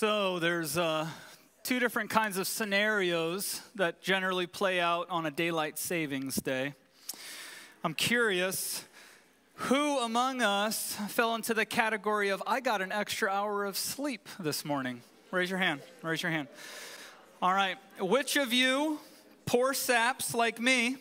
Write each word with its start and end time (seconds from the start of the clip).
So 0.00 0.38
there's 0.38 0.78
uh, 0.78 1.06
two 1.62 1.78
different 1.78 2.08
kinds 2.08 2.38
of 2.38 2.46
scenarios 2.46 3.60
that 3.74 4.00
generally 4.00 4.46
play 4.46 4.80
out 4.80 5.10
on 5.10 5.26
a 5.26 5.30
daylight 5.30 5.78
savings 5.78 6.36
day. 6.36 6.72
I'm 7.84 7.92
curious 7.92 8.82
who 9.56 9.98
among 9.98 10.40
us 10.40 10.96
fell 11.08 11.34
into 11.34 11.52
the 11.52 11.66
category 11.66 12.30
of 12.30 12.42
I 12.46 12.60
got 12.60 12.80
an 12.80 12.92
extra 12.92 13.28
hour 13.28 13.66
of 13.66 13.76
sleep 13.76 14.26
this 14.38 14.64
morning? 14.64 15.02
Raise 15.32 15.50
your 15.50 15.58
hand. 15.58 15.82
Raise 16.00 16.22
your 16.22 16.32
hand. 16.32 16.48
All 17.42 17.52
right. 17.52 17.76
Which 18.00 18.36
of 18.36 18.54
you, 18.54 19.00
poor 19.44 19.74
saps 19.74 20.34
like 20.34 20.58
me, 20.58 20.96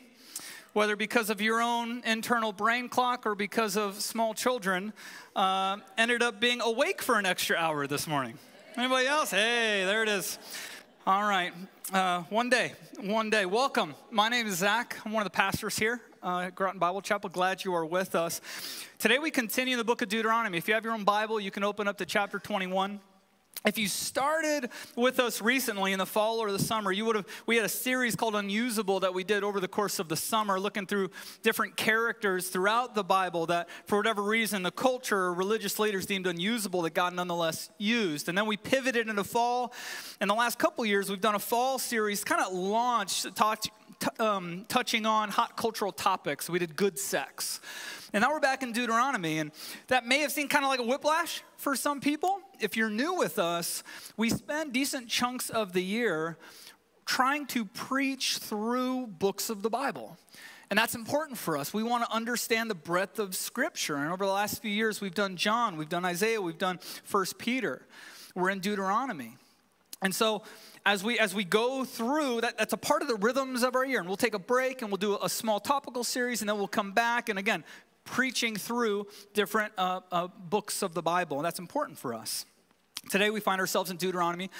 whether 0.73 0.97
because 0.97 1.29
of 1.29 1.39
your 1.39 1.61
own 1.61 2.03
internal 2.05 2.51
brain 2.51 2.89
clock 2.89 3.25
or 3.25 3.33
because 3.33 3.77
of 3.77 4.01
small 4.01 4.33
children, 4.33 4.91
uh, 5.37 5.77
ended 5.97 6.21
up 6.21 6.41
being 6.41 6.59
awake 6.59 7.01
for 7.01 7.17
an 7.17 7.25
extra 7.25 7.55
hour 7.55 7.87
this 7.87 8.05
morning? 8.05 8.37
Anybody 8.77 9.07
else? 9.07 9.31
Hey, 9.31 9.83
there 9.83 10.03
it 10.03 10.09
is. 10.09 10.37
All 11.05 11.23
right. 11.23 11.51
Uh, 11.91 12.21
one 12.23 12.49
day, 12.49 12.73
one 13.01 13.29
day. 13.29 13.45
Welcome. 13.45 13.95
My 14.11 14.29
name 14.29 14.45
is 14.45 14.57
Zach. 14.57 14.95
I'm 15.03 15.11
one 15.11 15.21
of 15.21 15.25
the 15.25 15.35
pastors 15.35 15.77
here 15.77 16.01
uh, 16.21 16.41
at 16.41 16.55
Groton 16.55 16.77
Bible 16.77 17.01
Chapel. 17.01 17.29
Glad 17.31 17.65
you 17.65 17.73
are 17.73 17.85
with 17.85 18.13
us. 18.13 18.41
Today 18.99 19.17
we 19.17 19.31
continue 19.31 19.75
the 19.75 19.83
book 19.83 20.03
of 20.03 20.09
Deuteronomy. 20.09 20.57
If 20.59 20.67
you 20.67 20.75
have 20.75 20.83
your 20.83 20.93
own 20.93 21.03
Bible, 21.03 21.39
you 21.39 21.49
can 21.49 21.63
open 21.63 21.87
up 21.87 21.97
to 21.97 22.05
chapter 22.05 22.37
21 22.37 22.99
if 23.65 23.77
you 23.77 23.89
started 23.89 24.69
with 24.95 25.19
us 25.19 25.41
recently 25.41 25.91
in 25.91 25.99
the 25.99 26.05
fall 26.05 26.39
or 26.39 26.49
the 26.51 26.59
summer 26.59 26.93
you 26.93 27.03
would 27.03 27.17
have 27.17 27.25
we 27.45 27.57
had 27.57 27.65
a 27.65 27.69
series 27.69 28.15
called 28.15 28.35
unusable 28.35 29.01
that 29.01 29.13
we 29.13 29.23
did 29.23 29.43
over 29.43 29.59
the 29.59 29.67
course 29.67 29.99
of 29.99 30.07
the 30.07 30.15
summer 30.15 30.57
looking 30.59 30.85
through 30.85 31.09
different 31.43 31.75
characters 31.75 32.47
throughout 32.47 32.95
the 32.95 33.03
bible 33.03 33.45
that 33.45 33.67
for 33.85 33.97
whatever 33.97 34.23
reason 34.23 34.63
the 34.63 34.71
culture 34.71 35.17
or 35.17 35.33
religious 35.33 35.77
leaders 35.77 36.05
deemed 36.05 36.25
unusable 36.25 36.81
that 36.81 36.93
god 36.93 37.13
nonetheless 37.13 37.69
used. 37.77 38.29
And 38.29 38.37
then 38.37 38.45
we 38.45 38.57
pivoted 38.57 39.07
into 39.07 39.23
fall. 39.23 39.73
In 40.21 40.27
the 40.27 40.33
last 40.33 40.59
couple 40.59 40.85
years 40.85 41.09
we've 41.09 41.21
done 41.21 41.35
a 41.35 41.39
fall 41.39 41.79
series 41.79 42.23
kind 42.23 42.41
of 42.41 42.53
launched 42.53 43.35
talked, 43.35 43.69
t- 43.99 44.07
um, 44.19 44.65
touching 44.67 45.05
on 45.05 45.29
hot 45.29 45.57
cultural 45.57 45.91
topics. 45.91 46.49
We 46.49 46.59
did 46.59 46.75
good 46.75 46.97
sex. 46.97 47.59
And 48.13 48.21
now 48.21 48.31
we're 48.31 48.39
back 48.39 48.63
in 48.63 48.71
Deuteronomy, 48.71 49.37
and 49.37 49.51
that 49.87 50.05
may 50.07 50.19
have 50.19 50.31
seemed 50.31 50.49
kind 50.49 50.65
of 50.65 50.69
like 50.69 50.79
a 50.79 50.83
whiplash 50.83 51.43
for 51.57 51.75
some 51.75 51.99
people. 51.99 52.41
If 52.59 52.75
you're 52.75 52.89
new 52.89 53.13
with 53.13 53.39
us, 53.39 53.83
we 54.17 54.29
spend 54.29 54.73
decent 54.73 55.07
chunks 55.07 55.49
of 55.49 55.73
the 55.73 55.81
year 55.81 56.37
trying 57.05 57.47
to 57.47 57.65
preach 57.65 58.37
through 58.37 59.07
books 59.07 59.49
of 59.49 59.61
the 59.61 59.69
Bible. 59.69 60.17
And 60.69 60.77
that's 60.77 60.93
important 60.93 61.37
for 61.37 61.57
us. 61.57 61.73
We 61.73 61.81
want 61.81 62.05
to 62.05 62.11
understand 62.13 62.69
the 62.69 62.75
breadth 62.75 63.17
of 63.17 63.35
Scripture. 63.35 63.95
And 63.95 64.11
over 64.11 64.25
the 64.25 64.31
last 64.31 64.61
few 64.61 64.69
years, 64.69 65.01
we've 65.01 65.15
done 65.15 65.35
John, 65.35 65.77
we've 65.77 65.89
done 65.89 66.05
Isaiah, 66.05 66.41
we've 66.41 66.57
done 66.57 66.79
First 67.03 67.39
Peter. 67.39 67.81
We're 68.35 68.51
in 68.51 68.59
Deuteronomy. 68.59 69.37
And 70.01 70.13
so 70.13 70.43
as 70.85 71.03
we 71.03 71.19
as 71.19 71.35
we 71.35 71.43
go 71.43 71.83
through 71.83 72.39
that 72.39 72.57
that's 72.57 72.71
a 72.71 72.77
part 72.77 73.01
of 73.01 73.09
the 73.09 73.15
rhythms 73.15 73.63
of 73.63 73.75
our 73.75 73.85
year 73.85 73.99
and 73.99 74.07
we'll 74.07 74.15
take 74.15 74.33
a 74.33 74.39
break 74.39 74.81
and 74.81 74.89
we'll 74.89 74.97
do 74.97 75.17
a 75.21 75.27
small 75.27 75.59
topical 75.59 76.05
series 76.05 76.39
and 76.41 76.47
then 76.47 76.57
we'll 76.57 76.69
come 76.69 76.93
back 76.93 77.27
and 77.27 77.37
again 77.37 77.65
preaching 78.09 78.55
through 78.55 79.07
different 79.33 79.71
uh, 79.77 80.01
uh, 80.11 80.27
books 80.49 80.81
of 80.81 80.93
the 80.93 81.01
Bible, 81.01 81.37
and 81.37 81.45
that's 81.45 81.59
important 81.59 81.97
for 81.97 82.13
us. 82.13 82.45
Today 83.09 83.31
we 83.31 83.39
find 83.39 83.59
ourselves 83.59 83.89
in 83.89 83.97
Deuteronomy 83.97 84.51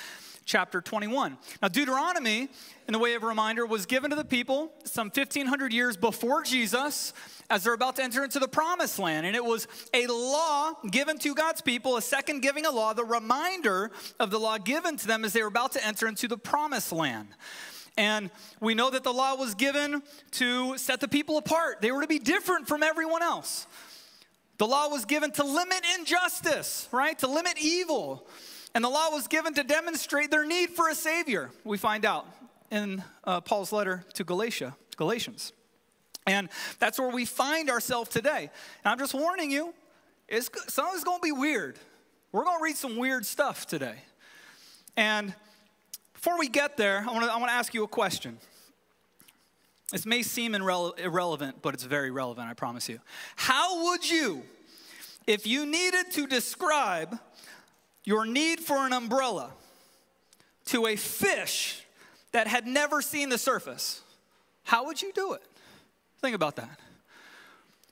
chapter 0.44 0.82
21. 0.82 1.38
Now, 1.62 1.68
Deuteronomy, 1.68 2.50
in 2.88 2.94
the 2.94 2.98
way 2.98 3.14
of 3.14 3.22
a 3.22 3.28
reminder, 3.28 3.64
was 3.64 3.86
given 3.86 4.10
to 4.10 4.16
the 4.16 4.26
people 4.26 4.72
some 4.86 5.12
1500 5.14 5.72
years 5.72 5.96
before 5.96 6.42
Jesus 6.42 7.14
as 7.52 7.64
they're 7.64 7.76
about 7.76 7.98
to 7.98 8.04
enter 8.04 8.24
into 8.24 8.40
the 8.40 8.48
promised 8.48 8.98
land. 8.98 9.28
And 9.28 9.36
it 9.36 9.46
was 9.46 9.68
a 9.94 10.08
law 10.08 10.74
given 10.90 11.20
to 11.20 11.36
God's 11.36 11.62
people, 11.62 11.96
a 11.96 12.02
second 12.02 12.42
giving 12.42 12.66
a 12.66 12.72
law, 12.72 12.94
the 12.94 13.06
reminder 13.06 13.92
of 14.20 14.32
the 14.32 14.40
law 14.40 14.58
given 14.58 14.98
to 14.98 15.06
them 15.06 15.24
as 15.24 15.34
they 15.34 15.44
were 15.44 15.48
about 15.48 15.74
to 15.74 15.86
enter 15.86 16.08
into 16.08 16.28
the 16.28 16.38
promised 16.38 16.92
land. 16.92 17.28
And 18.00 18.32
we 18.60 18.74
know 18.74 18.90
that 18.90 19.04
the 19.04 19.14
law 19.14 19.36
was 19.36 19.54
given 19.54 20.02
to 20.32 20.76
set 20.80 21.02
the 21.02 21.08
people 21.08 21.38
apart. 21.38 21.82
They 21.82 21.92
were 21.92 22.02
to 22.02 22.08
be 22.08 22.18
different 22.18 22.68
from 22.68 22.82
everyone 22.82 23.22
else. 23.22 23.68
The 24.60 24.68
law 24.68 24.90
was 24.90 25.06
given 25.06 25.32
to 25.32 25.44
limit 25.44 25.84
injustice, 25.98 26.90
right? 26.92 27.18
To 27.20 27.28
limit 27.28 27.54
evil. 27.60 28.28
And 28.76 28.84
the 28.84 28.90
law 28.90 29.10
was 29.10 29.28
given 29.28 29.54
to 29.54 29.64
demonstrate 29.64 30.32
their 30.32 30.46
need 30.46 30.72
for 30.72 30.90
a 30.90 30.96
Savior, 30.96 31.50
we 31.64 31.78
find 31.78 32.06
out 32.06 32.28
in 32.70 33.02
uh, 33.24 33.42
Paul's 33.42 33.72
letter 33.72 34.04
to 34.16 34.24
Galatia, 34.24 34.76
Galatians. 34.98 35.54
And 36.28 36.50
that's 36.78 37.00
where 37.00 37.10
we 37.10 37.24
find 37.26 37.70
ourselves 37.70 38.10
today. 38.10 38.52
And 38.84 38.92
I'm 38.92 39.00
just 39.00 39.14
warning 39.14 39.50
you, 39.50 39.74
it's, 40.28 40.50
something's 40.68 41.06
going 41.06 41.20
to 41.20 41.24
be 41.24 41.32
weird. 41.32 41.80
We're 42.34 42.44
going 42.44 42.58
to 42.58 42.64
read 42.64 42.76
some 42.76 42.98
weird 42.98 43.26
stuff 43.26 43.66
today. 43.66 43.96
And 44.98 45.34
before 46.14 46.38
we 46.38 46.50
get 46.50 46.76
there, 46.76 47.06
I 47.08 47.14
want 47.14 47.26
to 47.26 47.32
I 47.32 47.58
ask 47.58 47.74
you 47.74 47.86
a 47.86 47.88
question. 47.88 48.38
This 49.92 50.06
may 50.06 50.22
seem 50.22 50.54
irrele- 50.54 51.00
irrelevant, 51.00 51.62
but 51.62 51.74
it's 51.74 51.84
very 51.84 52.12
relevant, 52.12 52.48
I 52.48 52.54
promise 52.54 52.88
you. 52.88 53.00
How 53.36 53.86
would 53.86 54.10
you, 54.10 54.44
if 55.26 55.48
you 55.48 55.66
needed 55.66 56.12
to 56.12 56.28
describe 56.28 57.18
your 58.04 58.26
need 58.26 58.60
for 58.60 58.86
an 58.86 58.94
umbrella 58.94 59.52
to 60.66 60.88
a 60.88 60.96
fish 60.96 61.86
that 62.32 62.48
had 62.48 62.68
never 62.68 63.02
seen 63.02 63.30
the 63.30 63.38
surface, 63.38 64.02
how 64.64 64.86
would 64.86 65.02
you 65.02 65.12
do 65.14 65.34
it? 65.34 65.42
Think 66.22 66.36
about 66.36 66.56
that. 66.58 66.80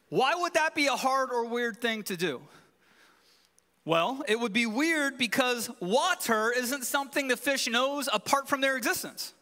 Why 0.09 0.35
would 0.35 0.53
that 0.53 0.75
be 0.75 0.87
a 0.87 0.95
hard 0.95 1.31
or 1.31 1.45
weird 1.45 1.81
thing 1.81 2.03
to 2.03 2.15
do? 2.15 2.41
Well, 3.83 4.21
it 4.27 4.39
would 4.39 4.53
be 4.53 4.65
weird 4.65 5.17
because 5.17 5.69
water 5.79 6.51
isn't 6.51 6.85
something 6.85 7.27
the 7.29 7.37
fish 7.37 7.67
knows 7.67 8.09
apart 8.11 8.47
from 8.47 8.61
their 8.61 8.77
existence. 8.77 9.33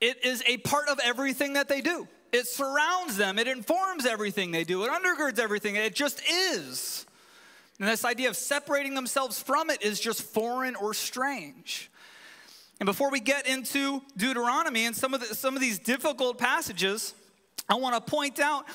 It 0.00 0.24
is 0.24 0.42
a 0.46 0.58
part 0.58 0.88
of 0.88 1.00
everything 1.02 1.54
that 1.54 1.68
they 1.68 1.80
do. 1.80 2.06
It 2.32 2.46
surrounds 2.46 3.16
them, 3.16 3.38
it 3.38 3.48
informs 3.48 4.04
everything 4.04 4.50
they 4.50 4.64
do, 4.64 4.84
it 4.84 4.90
undergirds 4.90 5.38
everything. 5.38 5.76
It 5.76 5.94
just 5.94 6.20
is. 6.28 7.06
And 7.78 7.88
this 7.88 8.04
idea 8.04 8.28
of 8.28 8.36
separating 8.36 8.94
themselves 8.94 9.40
from 9.40 9.70
it 9.70 9.82
is 9.82 10.00
just 10.00 10.22
foreign 10.22 10.76
or 10.76 10.92
strange. 10.94 11.90
And 12.78 12.86
before 12.86 13.10
we 13.10 13.20
get 13.20 13.46
into 13.46 14.02
Deuteronomy 14.16 14.84
and 14.84 14.94
some 14.94 15.14
of, 15.14 15.20
the, 15.20 15.34
some 15.34 15.54
of 15.54 15.60
these 15.60 15.78
difficult 15.78 16.36
passages, 16.36 17.14
I 17.68 17.74
want 17.74 17.94
to 17.94 18.10
point 18.10 18.38
out 18.38 18.66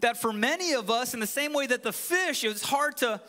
that 0.00 0.20
for 0.20 0.32
many 0.32 0.72
of 0.72 0.90
us, 0.90 1.14
in 1.14 1.20
the 1.20 1.26
same 1.26 1.52
way 1.52 1.66
that 1.66 1.82
the 1.82 1.92
fish, 1.92 2.44
it's 2.44 2.62
hard 2.62 2.96
to 2.98 3.20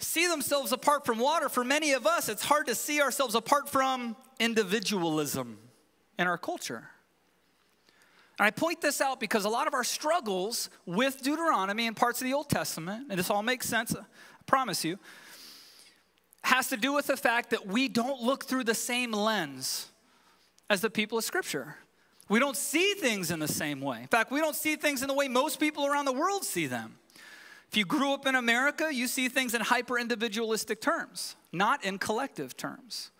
see 0.00 0.26
themselves 0.26 0.72
apart 0.72 1.06
from 1.06 1.18
water, 1.18 1.48
for 1.48 1.62
many 1.62 1.92
of 1.92 2.06
us, 2.06 2.28
it's 2.28 2.44
hard 2.44 2.66
to 2.66 2.74
see 2.74 3.00
ourselves 3.00 3.34
apart 3.34 3.68
from 3.68 4.16
individualism 4.40 5.58
in 6.18 6.26
our 6.26 6.38
culture. 6.38 6.88
And 8.38 8.46
I 8.46 8.50
point 8.50 8.80
this 8.80 9.00
out 9.00 9.18
because 9.18 9.44
a 9.44 9.48
lot 9.48 9.66
of 9.66 9.74
our 9.74 9.84
struggles 9.84 10.70
with 10.86 11.22
Deuteronomy 11.22 11.86
and 11.86 11.96
parts 11.96 12.20
of 12.20 12.26
the 12.26 12.34
Old 12.34 12.48
Testament, 12.48 13.06
and 13.10 13.18
this 13.18 13.30
all 13.30 13.42
makes 13.42 13.68
sense, 13.68 13.94
I 13.94 14.04
promise 14.46 14.84
you, 14.84 14.98
has 16.42 16.68
to 16.68 16.76
do 16.76 16.92
with 16.92 17.08
the 17.08 17.16
fact 17.16 17.50
that 17.50 17.66
we 17.66 17.88
don't 17.88 18.22
look 18.22 18.44
through 18.44 18.64
the 18.64 18.74
same 18.74 19.12
lens 19.12 19.88
as 20.70 20.80
the 20.80 20.90
people 20.90 21.18
of 21.18 21.24
Scripture. 21.24 21.76
We 22.28 22.38
don't 22.38 22.56
see 22.56 22.94
things 22.94 23.30
in 23.30 23.40
the 23.40 23.48
same 23.48 23.80
way. 23.80 24.02
In 24.02 24.06
fact, 24.06 24.30
we 24.30 24.40
don't 24.40 24.54
see 24.54 24.76
things 24.76 25.02
in 25.02 25.08
the 25.08 25.14
way 25.14 25.28
most 25.28 25.58
people 25.58 25.86
around 25.86 26.04
the 26.04 26.12
world 26.12 26.44
see 26.44 26.66
them. 26.66 26.96
If 27.70 27.76
you 27.76 27.84
grew 27.84 28.12
up 28.12 28.26
in 28.26 28.34
America, 28.34 28.88
you 28.92 29.08
see 29.08 29.28
things 29.28 29.52
in 29.52 29.60
hyper 29.62 29.98
individualistic 29.98 30.80
terms, 30.80 31.36
not 31.52 31.84
in 31.84 31.98
collective 31.98 32.56
terms. 32.56 33.10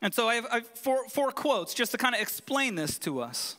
And 0.00 0.14
so 0.14 0.28
I 0.28 0.36
have, 0.36 0.46
I 0.46 0.54
have 0.56 0.66
four, 0.66 1.08
four 1.08 1.30
quotes 1.32 1.74
just 1.74 1.92
to 1.92 1.98
kind 1.98 2.14
of 2.14 2.20
explain 2.20 2.74
this 2.74 2.98
to 3.00 3.20
us. 3.20 3.56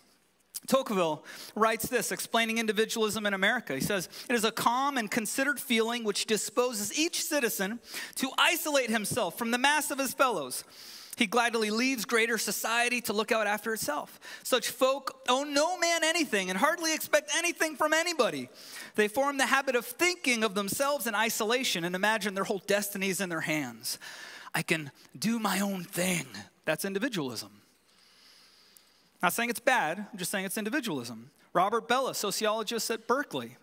Tocqueville 0.67 1.23
writes 1.55 1.87
this, 1.87 2.11
explaining 2.11 2.57
individualism 2.57 3.25
in 3.25 3.33
America. 3.33 3.73
He 3.73 3.81
says, 3.81 4.07
It 4.29 4.35
is 4.35 4.43
a 4.43 4.51
calm 4.51 4.97
and 4.97 5.09
considered 5.09 5.59
feeling 5.59 6.03
which 6.03 6.25
disposes 6.25 6.97
each 6.97 7.23
citizen 7.23 7.79
to 8.15 8.29
isolate 8.37 8.89
himself 8.89 9.37
from 9.37 9.51
the 9.51 9.57
mass 9.57 9.89
of 9.89 9.97
his 9.97 10.13
fellows 10.13 10.63
he 11.19 11.27
gladly 11.27 11.69
leaves 11.69 12.05
greater 12.05 12.37
society 12.37 13.01
to 13.01 13.13
look 13.13 13.33
out 13.33 13.45
after 13.45 13.73
itself. 13.73 14.21
Such 14.43 14.69
folk 14.69 15.21
owe 15.27 15.43
no 15.43 15.77
man 15.77 16.01
anything 16.01 16.49
and 16.49 16.57
hardly 16.57 16.93
expect 16.93 17.29
anything 17.35 17.75
from 17.75 17.91
anybody. 17.91 18.47
They 18.95 19.09
form 19.09 19.37
the 19.37 19.45
habit 19.45 19.75
of 19.75 19.85
thinking 19.85 20.45
of 20.45 20.55
themselves 20.55 21.07
in 21.07 21.15
isolation 21.15 21.83
and 21.83 21.93
imagine 21.93 22.35
their 22.35 22.45
whole 22.45 22.63
destinies 22.65 23.19
in 23.19 23.27
their 23.27 23.41
hands. 23.41 23.99
I 24.53 24.61
can 24.61 24.91
do 25.17 25.39
my 25.39 25.59
own 25.59 25.83
thing. 25.83 26.25
That's 26.65 26.85
individualism. 26.85 27.51
Not 29.21 29.33
saying 29.33 29.49
it's 29.49 29.59
bad, 29.59 30.07
I'm 30.11 30.17
just 30.17 30.31
saying 30.31 30.45
it's 30.45 30.57
individualism. 30.57 31.31
Robert 31.53 31.87
Bellah, 31.87 32.15
sociologist 32.15 32.89
at 32.89 33.07
Berkeley, 33.07 33.57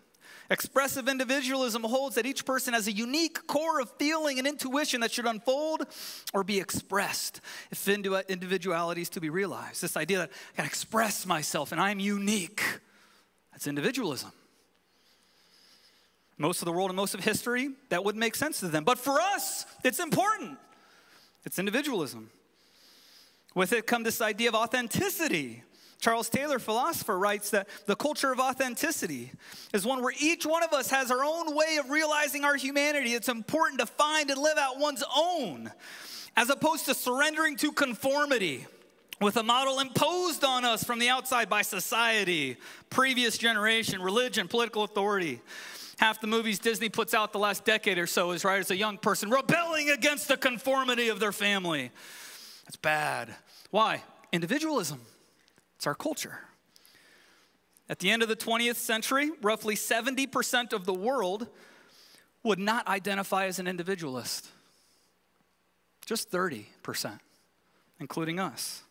Expressive 0.49 1.09
individualism 1.09 1.83
holds 1.83 2.15
that 2.15 2.25
each 2.25 2.45
person 2.45 2.73
has 2.73 2.87
a 2.87 2.91
unique 2.91 3.47
core 3.47 3.81
of 3.81 3.91
feeling 3.97 4.39
and 4.39 4.47
intuition 4.47 5.01
that 5.01 5.11
should 5.11 5.25
unfold 5.25 5.85
or 6.33 6.43
be 6.43 6.59
expressed 6.59 7.41
if 7.69 7.87
individuality 7.87 9.01
is 9.01 9.09
to 9.09 9.19
be 9.19 9.29
realized. 9.29 9.81
This 9.81 9.97
idea 9.97 10.19
that 10.19 10.31
I 10.53 10.55
can 10.55 10.65
express 10.65 11.25
myself 11.25 11.73
and 11.73 11.81
I'm 11.81 11.99
unique, 11.99 12.63
that's 13.51 13.67
individualism. 13.67 14.31
Most 16.37 16.61
of 16.61 16.65
the 16.65 16.71
world 16.71 16.91
and 16.91 16.95
most 16.95 17.13
of 17.13 17.23
history, 17.23 17.71
that 17.89 18.05
wouldn't 18.05 18.19
make 18.19 18.35
sense 18.35 18.59
to 18.61 18.67
them. 18.67 18.83
But 18.85 18.99
for 18.99 19.19
us, 19.19 19.65
it's 19.83 19.99
important. 19.99 20.57
It's 21.47 21.59
individualism. 21.59 22.29
With 23.55 23.71
it 23.71 23.87
come 23.87 24.03
this 24.03 24.19
idea 24.19 24.49
of 24.49 24.55
authenticity. 24.55 25.63
Charles 25.97 26.27
Taylor, 26.27 26.59
philosopher, 26.59 27.17
writes 27.17 27.51
that 27.51 27.69
the 27.85 27.95
culture 27.95 28.33
of 28.33 28.39
authenticity 28.41 29.31
is 29.73 29.85
one 29.85 30.03
where 30.03 30.13
each 30.19 30.45
one 30.45 30.61
of 30.61 30.73
us 30.73 30.89
has 30.89 31.09
our 31.09 31.23
own 31.23 31.55
way 31.55 31.77
of 31.79 31.89
realizing 31.89 32.43
our 32.43 32.57
humanity. 32.57 33.13
It's 33.13 33.29
important 33.29 33.79
to 33.79 33.85
find 33.85 34.29
and 34.29 34.41
live 34.41 34.57
out 34.57 34.77
one's 34.77 35.05
own, 35.15 35.71
as 36.35 36.49
opposed 36.49 36.83
to 36.87 36.93
surrendering 36.93 37.55
to 37.57 37.71
conformity 37.71 38.67
with 39.21 39.37
a 39.37 39.43
model 39.43 39.79
imposed 39.79 40.43
on 40.43 40.65
us 40.65 40.83
from 40.83 40.99
the 40.99 41.07
outside 41.07 41.49
by 41.49 41.61
society, 41.61 42.57
previous 42.89 43.37
generation, 43.37 44.01
religion, 44.01 44.49
political 44.49 44.83
authority. 44.83 45.39
Half 45.97 46.21
the 46.21 46.27
movies 46.27 46.59
Disney 46.59 46.89
puts 46.89 47.13
out 47.13 47.33
the 47.33 47.39
last 47.39 47.65
decade 47.65 47.97
or 47.97 48.05
so 48.05 48.31
is 48.31 48.43
right 48.43 48.59
as 48.59 48.69
a 48.69 48.77
young 48.77 48.97
person 48.97 49.29
rebelling 49.31 49.89
against 49.89 50.27
the 50.27 50.37
conformity 50.37 51.09
of 51.09 51.19
their 51.19 51.31
family. 51.31 51.91
That's 52.65 52.75
bad. 52.75 53.33
Why? 53.71 54.03
Individualism. 54.31 55.01
It's 55.75 55.87
our 55.87 55.95
culture. 55.95 56.39
At 57.89 57.99
the 57.99 58.11
end 58.11 58.21
of 58.21 58.29
the 58.29 58.35
20th 58.35 58.75
century, 58.75 59.31
roughly 59.41 59.75
70% 59.75 60.73
of 60.73 60.85
the 60.85 60.93
world 60.93 61.47
would 62.43 62.59
not 62.59 62.87
identify 62.87 63.45
as 63.45 63.59
an 63.59 63.67
individualist. 63.67 64.47
Just 66.05 66.31
30%, 66.31 67.19
including 67.99 68.39
us. 68.39 68.83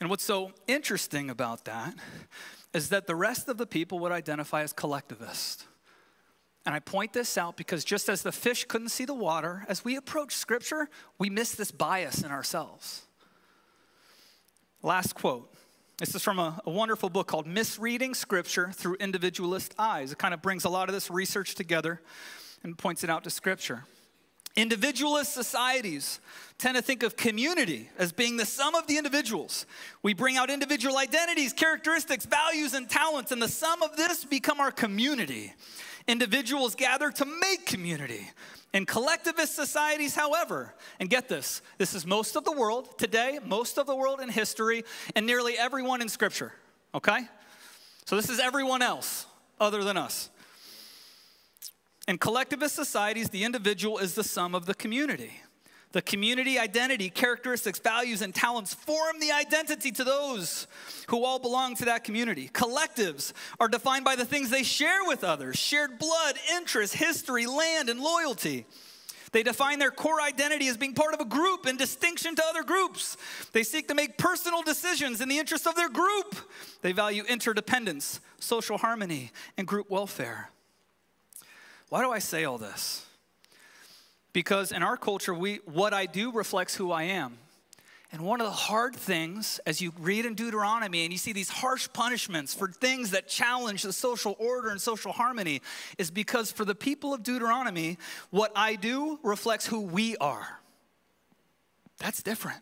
And 0.00 0.08
what's 0.08 0.24
so 0.24 0.52
interesting 0.66 1.28
about 1.28 1.66
that 1.66 1.94
is 2.72 2.90
that 2.90 3.06
the 3.06 3.14
rest 3.14 3.48
of 3.48 3.58
the 3.58 3.66
people 3.66 3.98
would 4.00 4.12
identify 4.12 4.62
as 4.62 4.72
collectivist. 4.72 5.64
And 6.66 6.74
I 6.74 6.78
point 6.78 7.12
this 7.12 7.38
out 7.38 7.56
because 7.56 7.84
just 7.84 8.08
as 8.08 8.22
the 8.22 8.32
fish 8.32 8.64
couldn't 8.64 8.90
see 8.90 9.04
the 9.04 9.14
water, 9.14 9.64
as 9.68 9.84
we 9.84 9.96
approach 9.96 10.34
scripture, 10.34 10.88
we 11.18 11.30
miss 11.30 11.52
this 11.52 11.70
bias 11.70 12.22
in 12.22 12.30
ourselves. 12.30 13.02
Last 14.82 15.14
quote. 15.14 15.52
This 15.98 16.14
is 16.14 16.22
from 16.22 16.38
a, 16.38 16.58
a, 16.64 16.70
wonderful 16.70 17.10
book 17.10 17.26
called 17.26 17.46
Misreading 17.46 18.14
Scripture 18.14 18.70
Through 18.72 18.94
Individualist 18.94 19.74
Eyes. 19.78 20.12
It 20.12 20.18
kind 20.18 20.32
of 20.32 20.40
brings 20.40 20.64
a 20.64 20.70
lot 20.70 20.88
of 20.88 20.94
this 20.94 21.10
research 21.10 21.54
together 21.54 22.00
and 22.62 22.76
points 22.78 23.04
it 23.04 23.10
out 23.10 23.24
to 23.24 23.30
Scripture. 23.30 23.84
Individualist 24.56 25.32
societies 25.32 26.20
tend 26.58 26.76
to 26.76 26.82
think 26.82 27.02
of 27.02 27.16
community 27.16 27.88
as 27.98 28.12
being 28.12 28.36
the 28.36 28.44
sum 28.44 28.74
of 28.74 28.86
the 28.86 28.98
individuals. 28.98 29.64
We 30.02 30.12
bring 30.12 30.36
out 30.36 30.50
individual 30.50 30.98
identities, 30.98 31.52
characteristics, 31.52 32.26
values, 32.26 32.74
and 32.74 32.90
talents, 32.90 33.32
and 33.32 33.40
the 33.40 33.48
sum 33.48 33.82
of 33.82 33.96
this 33.96 34.24
become 34.24 34.60
our 34.60 34.72
community. 34.72 35.54
Individuals 36.08 36.74
gather 36.74 37.10
to 37.12 37.24
make 37.24 37.64
community. 37.64 38.28
In 38.72 38.86
collectivist 38.86 39.54
societies, 39.54 40.14
however, 40.14 40.74
and 40.98 41.08
get 41.08 41.28
this, 41.28 41.62
this 41.78 41.94
is 41.94 42.04
most 42.06 42.36
of 42.36 42.44
the 42.44 42.52
world 42.52 42.98
today, 42.98 43.38
most 43.44 43.78
of 43.78 43.86
the 43.86 43.96
world 43.96 44.20
in 44.20 44.28
history, 44.28 44.84
and 45.16 45.26
nearly 45.26 45.56
everyone 45.56 46.02
in 46.02 46.08
Scripture, 46.08 46.52
okay? 46.94 47.20
So 48.06 48.16
this 48.16 48.28
is 48.28 48.38
everyone 48.40 48.82
else 48.82 49.26
other 49.60 49.84
than 49.84 49.96
us. 49.96 50.30
In 52.08 52.18
collectivist 52.18 52.74
societies, 52.74 53.30
the 53.30 53.44
individual 53.44 53.98
is 53.98 54.14
the 54.14 54.24
sum 54.24 54.54
of 54.54 54.66
the 54.66 54.74
community. 54.74 55.32
The 55.92 56.02
community 56.02 56.56
identity, 56.58 57.10
characteristics, 57.10 57.80
values, 57.80 58.22
and 58.22 58.32
talents 58.32 58.72
form 58.72 59.18
the 59.18 59.32
identity 59.32 59.90
to 59.92 60.04
those 60.04 60.68
who 61.08 61.24
all 61.24 61.40
belong 61.40 61.74
to 61.76 61.86
that 61.86 62.04
community. 62.04 62.48
Collectives 62.52 63.32
are 63.58 63.68
defined 63.68 64.04
by 64.04 64.14
the 64.14 64.24
things 64.24 64.50
they 64.50 64.62
share 64.62 65.04
with 65.04 65.24
others 65.24 65.56
shared 65.56 65.98
blood, 65.98 66.36
interests, 66.54 66.94
history, 66.94 67.46
land, 67.46 67.88
and 67.88 68.00
loyalty. 68.00 68.66
They 69.32 69.42
define 69.42 69.78
their 69.78 69.90
core 69.90 70.20
identity 70.20 70.68
as 70.68 70.76
being 70.76 70.94
part 70.94 71.14
of 71.14 71.20
a 71.20 71.24
group 71.24 71.66
in 71.66 71.76
distinction 71.76 72.36
to 72.36 72.44
other 72.44 72.62
groups. 72.62 73.16
They 73.52 73.62
seek 73.62 73.88
to 73.88 73.94
make 73.94 74.16
personal 74.16 74.62
decisions 74.62 75.20
in 75.20 75.28
the 75.28 75.38
interest 75.38 75.66
of 75.66 75.76
their 75.76 75.88
group. 75.88 76.36
They 76.82 76.92
value 76.92 77.24
interdependence, 77.28 78.20
social 78.38 78.78
harmony, 78.78 79.30
and 79.56 79.66
group 79.66 79.90
welfare. 79.90 80.50
Why 81.90 82.02
do 82.02 82.10
I 82.10 82.20
say 82.20 82.44
all 82.44 82.56
this? 82.56 83.04
Because 84.32 84.72
in 84.72 84.82
our 84.82 84.96
culture, 84.96 85.34
we, 85.34 85.56
what 85.66 85.92
I 85.92 86.06
do 86.06 86.32
reflects 86.32 86.74
who 86.74 86.92
I 86.92 87.02
am. 87.02 87.36
And 88.12 88.22
one 88.22 88.40
of 88.40 88.46
the 88.46 88.52
hard 88.52 88.96
things, 88.96 89.60
as 89.66 89.80
you 89.80 89.92
read 90.00 90.24
in 90.24 90.34
Deuteronomy 90.34 91.04
and 91.04 91.12
you 91.12 91.18
see 91.18 91.32
these 91.32 91.48
harsh 91.48 91.88
punishments 91.92 92.54
for 92.54 92.68
things 92.68 93.10
that 93.10 93.28
challenge 93.28 93.82
the 93.82 93.92
social 93.92 94.34
order 94.38 94.70
and 94.70 94.80
social 94.80 95.12
harmony, 95.12 95.62
is 95.96 96.10
because 96.10 96.50
for 96.50 96.64
the 96.64 96.74
people 96.74 97.14
of 97.14 97.22
Deuteronomy, 97.22 97.98
what 98.30 98.50
I 98.56 98.74
do 98.74 99.18
reflects 99.22 99.66
who 99.66 99.80
we 99.80 100.16
are. 100.16 100.60
That's 101.98 102.22
different. 102.22 102.58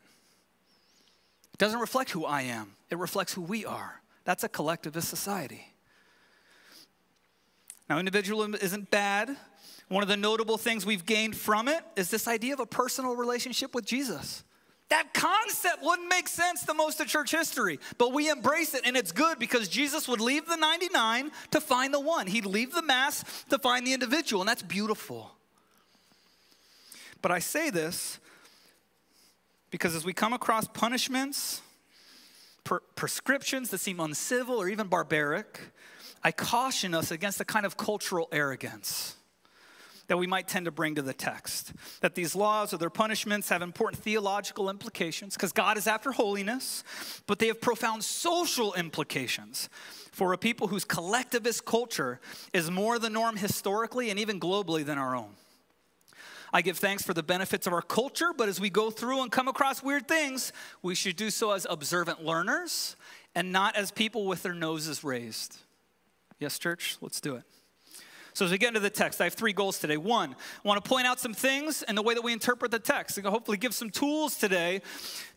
It 1.54 1.58
doesn't 1.58 1.80
reflect 1.80 2.10
who 2.10 2.26
I 2.26 2.42
am, 2.42 2.72
it 2.90 2.98
reflects 2.98 3.32
who 3.32 3.42
we 3.42 3.64
are. 3.64 4.02
That's 4.25 4.44
a 4.44 4.48
collectivist 4.48 5.08
society. 5.08 5.72
Now, 7.88 7.99
individualism 7.99 8.55
isn't 8.61 8.90
bad. 8.90 9.37
One 9.88 10.02
of 10.02 10.08
the 10.08 10.17
notable 10.17 10.58
things 10.58 10.85
we've 10.85 11.06
gained 11.06 11.37
from 11.37 11.69
it 11.69 11.82
is 11.96 12.11
this 12.11 12.29
idea 12.29 12.52
of 12.52 12.61
a 12.61 12.67
personal 12.67 13.17
relationship 13.17 13.75
with 13.75 13.87
Jesus. 13.87 14.44
That 14.90 15.12
concept 15.12 15.82
wouldn't 15.82 16.08
make 16.08 16.29
sense 16.29 16.64
to 16.64 16.75
most 16.75 17.00
of 17.00 17.06
church 17.08 17.31
history, 17.31 17.79
but 17.99 18.12
we 18.12 18.31
embrace 18.31 18.75
it, 18.75 18.82
and 18.85 18.96
it's 18.96 19.12
good 19.12 19.38
because 19.38 19.69
Jesus 19.69 20.08
would 20.08 20.20
leave 20.20 20.46
the 20.46 20.56
99 20.56 21.31
to 21.50 21.61
find 21.61 21.93
the 21.93 22.00
one. 22.00 22.26
He'd 22.26 22.46
leave 22.46 22.73
the 22.73 22.82
mass 22.82 23.25
to 23.50 23.58
find 23.58 23.87
the 23.87 23.93
individual, 23.93 24.43
and 24.43 24.49
that's 24.49 24.62
beautiful. 24.62 25.31
But 27.20 27.32
I 27.32 27.38
say 27.38 27.70
this 27.70 28.19
because 29.70 29.94
as 29.94 30.05
we 30.05 30.12
come 30.14 30.32
across 30.32 30.67
punishments, 30.67 31.61
per- 32.64 32.81
prescriptions 32.94 33.70
that 33.70 33.79
seem 33.79 34.00
uncivil 34.00 34.56
or 34.56 34.69
even 34.69 34.87
barbaric, 34.87 35.61
I 36.22 36.32
caution 36.32 36.94
us 36.94 37.10
against 37.10 37.38
the 37.38 37.44
kind 37.44 37.64
of 37.64 37.76
cultural 37.76 38.28
arrogance 38.32 39.16
that 40.08 40.16
we 40.16 40.26
might 40.26 40.48
tend 40.48 40.64
to 40.64 40.70
bring 40.70 40.94
to 40.96 41.02
the 41.02 41.12
text. 41.12 41.72
That 42.00 42.14
these 42.14 42.34
laws 42.34 42.72
or 42.72 42.78
their 42.78 42.90
punishments 42.90 43.50
have 43.50 43.62
important 43.62 44.02
theological 44.02 44.70
implications 44.70 45.34
because 45.34 45.52
God 45.52 45.76
is 45.76 45.86
after 45.86 46.12
holiness, 46.12 46.82
but 47.26 47.38
they 47.38 47.46
have 47.48 47.60
profound 47.60 48.02
social 48.02 48.74
implications 48.74 49.68
for 50.10 50.32
a 50.32 50.38
people 50.38 50.68
whose 50.68 50.84
collectivist 50.84 51.64
culture 51.64 52.20
is 52.52 52.70
more 52.70 52.98
the 52.98 53.10
norm 53.10 53.36
historically 53.36 54.10
and 54.10 54.18
even 54.18 54.40
globally 54.40 54.84
than 54.84 54.98
our 54.98 55.14
own. 55.14 55.30
I 56.52 56.62
give 56.62 56.78
thanks 56.78 57.02
for 57.02 57.12
the 57.12 57.22
benefits 57.22 57.66
of 57.66 57.74
our 57.74 57.82
culture, 57.82 58.32
but 58.34 58.48
as 58.48 58.58
we 58.58 58.70
go 58.70 58.90
through 58.90 59.22
and 59.22 59.30
come 59.30 59.48
across 59.48 59.82
weird 59.82 60.08
things, 60.08 60.54
we 60.82 60.94
should 60.94 61.16
do 61.16 61.28
so 61.28 61.52
as 61.52 61.66
observant 61.68 62.25
learners 62.25 62.96
and 63.34 63.52
not 63.52 63.76
as 63.76 63.90
people 63.90 64.26
with 64.26 64.42
their 64.42 64.54
noses 64.54 65.04
raised. 65.04 65.58
Yes, 66.38 66.59
church? 66.59 66.97
Let's 67.00 67.21
do 67.21 67.35
it. 67.37 67.45
So, 68.38 68.45
as 68.45 68.52
we 68.52 68.59
get 68.59 68.68
into 68.68 68.78
the 68.78 68.88
text, 68.88 69.21
I 69.21 69.25
have 69.25 69.35
three 69.35 69.52
goals 69.52 69.80
today. 69.80 69.97
One, 69.97 70.30
I 70.30 70.68
want 70.68 70.85
to 70.85 70.88
point 70.88 71.09
out 71.09 71.18
some 71.18 71.35
things 71.35 71.83
and 71.83 71.99
the 71.99 72.02
way 72.02 72.14
that 72.14 72.23
we 72.23 72.33
interpret 72.33 72.71
the 72.71 72.78
text, 72.78 73.18
and 73.18 73.26
hopefully 73.26 73.57
give 73.57 73.75
some 73.75 73.90
tools 73.90 74.37
today 74.37 74.80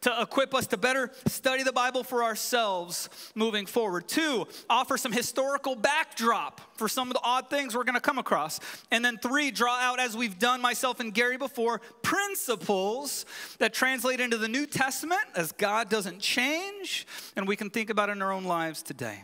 to 0.01 0.21
equip 0.21 0.53
us 0.53 0.67
to 0.67 0.77
better 0.77 1.09
study 1.25 1.63
the 1.63 1.73
Bible 1.73 2.03
for 2.03 2.23
ourselves 2.23 3.09
moving 3.33 3.65
forward. 3.65 4.07
Two, 4.07 4.45
offer 4.69 4.97
some 4.97 5.11
historical 5.11 5.75
backdrop 5.75 6.61
for 6.77 6.87
some 6.87 7.07
of 7.07 7.15
the 7.15 7.21
odd 7.23 7.49
things 7.49 7.75
we're 7.75 7.85
going 7.85 7.95
to 7.95 7.99
come 7.99 8.19
across. 8.19 8.59
And 8.91 9.03
then 9.03 9.17
three, 9.17 9.49
draw 9.49 9.79
out, 9.79 9.99
as 9.99 10.15
we've 10.15 10.37
done 10.37 10.61
myself 10.61 10.99
and 10.99 11.11
Gary 11.11 11.37
before, 11.37 11.81
principles 12.03 13.25
that 13.57 13.73
translate 13.73 14.19
into 14.19 14.37
the 14.37 14.47
New 14.47 14.67
Testament 14.67 15.23
as 15.35 15.51
God 15.53 15.89
doesn't 15.89 16.19
change, 16.19 17.07
and 17.35 17.47
we 17.47 17.55
can 17.55 17.71
think 17.71 17.89
about 17.89 18.11
in 18.11 18.21
our 18.21 18.31
own 18.31 18.43
lives 18.43 18.83
today. 18.83 19.23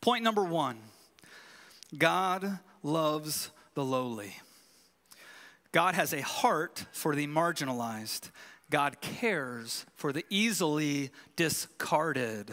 Point 0.00 0.24
number 0.24 0.44
one 0.44 0.78
God 1.96 2.58
loves 2.82 3.50
the 3.74 3.84
lowly. 3.84 4.36
God 5.72 5.94
has 5.94 6.12
a 6.12 6.22
heart 6.22 6.84
for 6.92 7.14
the 7.14 7.26
marginalized. 7.26 8.30
God 8.70 9.00
cares 9.00 9.84
for 9.94 10.12
the 10.12 10.24
easily 10.30 11.10
discarded. 11.36 12.50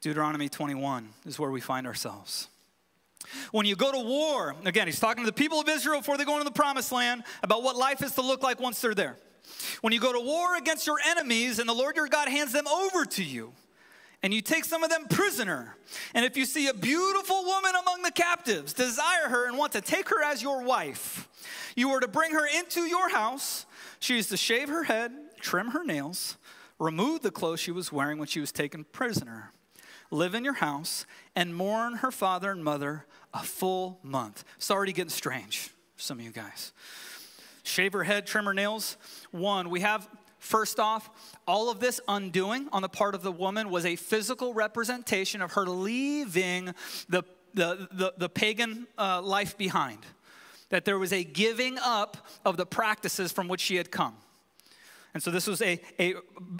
Deuteronomy 0.00 0.48
21 0.48 1.08
is 1.26 1.38
where 1.38 1.50
we 1.50 1.60
find 1.60 1.86
ourselves. 1.86 2.48
When 3.50 3.66
you 3.66 3.76
go 3.76 3.92
to 3.92 3.98
war, 3.98 4.54
again, 4.64 4.86
he's 4.86 5.00
talking 5.00 5.24
to 5.24 5.30
the 5.30 5.34
people 5.34 5.60
of 5.60 5.68
Israel 5.68 5.98
before 5.98 6.16
they 6.16 6.24
go 6.24 6.34
into 6.34 6.44
the 6.44 6.50
promised 6.50 6.92
land 6.92 7.24
about 7.42 7.62
what 7.62 7.76
life 7.76 8.02
is 8.02 8.12
to 8.12 8.22
look 8.22 8.42
like 8.42 8.60
once 8.60 8.80
they're 8.80 8.94
there. 8.94 9.16
When 9.80 9.92
you 9.92 10.00
go 10.00 10.12
to 10.12 10.20
war 10.20 10.56
against 10.56 10.86
your 10.86 10.98
enemies 11.04 11.58
and 11.58 11.68
the 11.68 11.74
Lord 11.74 11.96
your 11.96 12.08
God 12.08 12.28
hands 12.28 12.52
them 12.52 12.66
over 12.66 13.04
to 13.04 13.24
you, 13.24 13.52
and 14.22 14.34
you 14.34 14.40
take 14.40 14.64
some 14.64 14.82
of 14.82 14.90
them 14.90 15.06
prisoner. 15.08 15.76
And 16.14 16.24
if 16.24 16.36
you 16.36 16.44
see 16.44 16.68
a 16.68 16.74
beautiful 16.74 17.44
woman 17.44 17.72
among 17.80 18.02
the 18.02 18.10
captives, 18.10 18.72
desire 18.72 19.28
her 19.28 19.46
and 19.46 19.56
want 19.56 19.72
to 19.72 19.80
take 19.80 20.08
her 20.08 20.22
as 20.22 20.42
your 20.42 20.62
wife, 20.62 21.28
you 21.76 21.90
are 21.90 22.00
to 22.00 22.08
bring 22.08 22.32
her 22.32 22.46
into 22.46 22.82
your 22.82 23.10
house. 23.10 23.66
She 24.00 24.18
is 24.18 24.28
to 24.28 24.36
shave 24.36 24.68
her 24.68 24.84
head, 24.84 25.12
trim 25.40 25.68
her 25.68 25.84
nails, 25.84 26.36
remove 26.78 27.22
the 27.22 27.30
clothes 27.30 27.60
she 27.60 27.70
was 27.70 27.92
wearing 27.92 28.18
when 28.18 28.28
she 28.28 28.40
was 28.40 28.52
taken 28.52 28.84
prisoner, 28.84 29.52
live 30.10 30.34
in 30.34 30.44
your 30.44 30.54
house, 30.54 31.06
and 31.36 31.54
mourn 31.54 31.96
her 31.96 32.10
father 32.10 32.50
and 32.50 32.64
mother 32.64 33.06
a 33.34 33.42
full 33.42 34.00
month. 34.02 34.44
It's 34.56 34.70
already 34.70 34.92
getting 34.92 35.10
strange 35.10 35.70
some 35.98 36.18
of 36.18 36.24
you 36.24 36.30
guys. 36.30 36.72
shave 37.64 37.92
her 37.92 38.04
head, 38.04 38.26
trim 38.26 38.46
her 38.46 38.54
nails. 38.54 38.96
One, 39.30 39.68
we 39.68 39.80
have 39.80 40.08
First 40.38 40.78
off, 40.78 41.10
all 41.46 41.70
of 41.70 41.80
this 41.80 42.00
undoing 42.06 42.68
on 42.72 42.82
the 42.82 42.88
part 42.88 43.14
of 43.14 43.22
the 43.22 43.32
woman 43.32 43.70
was 43.70 43.84
a 43.84 43.96
physical 43.96 44.54
representation 44.54 45.42
of 45.42 45.52
her 45.52 45.66
leaving 45.66 46.74
the, 47.08 47.24
the, 47.54 47.88
the, 47.92 48.14
the 48.16 48.28
pagan 48.28 48.86
uh, 48.96 49.20
life 49.20 49.58
behind. 49.58 49.98
That 50.70 50.84
there 50.84 50.98
was 50.98 51.12
a 51.12 51.24
giving 51.24 51.78
up 51.78 52.28
of 52.44 52.56
the 52.56 52.66
practices 52.66 53.32
from 53.32 53.48
which 53.48 53.60
she 53.60 53.76
had 53.76 53.90
come. 53.90 54.14
And 55.14 55.22
so 55.22 55.30
this 55.30 55.46
was 55.46 55.62
a, 55.62 55.80
a, 55.98 56.14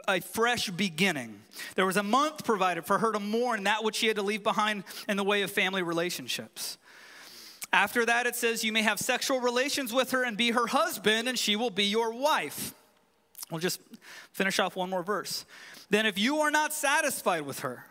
a, 0.08 0.20
fresh 0.20 0.70
beginning. 0.70 1.40
There 1.76 1.86
was 1.86 1.98
a 1.98 2.02
month 2.02 2.44
provided 2.44 2.86
for 2.86 2.98
her 2.98 3.12
to 3.12 3.20
mourn 3.20 3.64
that 3.64 3.84
which 3.84 3.96
she 3.96 4.06
had 4.06 4.16
to 4.16 4.22
leave 4.22 4.42
behind 4.42 4.84
in 5.08 5.16
the 5.16 5.22
way 5.22 5.42
of 5.42 5.50
family 5.50 5.82
relationships. 5.82 6.78
After 7.72 8.06
that, 8.06 8.26
it 8.26 8.34
says, 8.34 8.64
You 8.64 8.72
may 8.72 8.82
have 8.82 8.98
sexual 8.98 9.40
relations 9.40 9.92
with 9.92 10.10
her 10.12 10.24
and 10.24 10.36
be 10.36 10.50
her 10.52 10.66
husband, 10.66 11.28
and 11.28 11.38
she 11.38 11.54
will 11.54 11.70
be 11.70 11.84
your 11.84 12.12
wife. 12.12 12.72
We'll 13.50 13.60
just 13.60 13.80
finish 14.32 14.58
off 14.58 14.76
one 14.76 14.90
more 14.90 15.02
verse. 15.02 15.44
Then, 15.90 16.04
if 16.06 16.18
you 16.18 16.40
are 16.40 16.50
not 16.50 16.72
satisfied 16.72 17.42
with 17.42 17.60
her, 17.60 17.86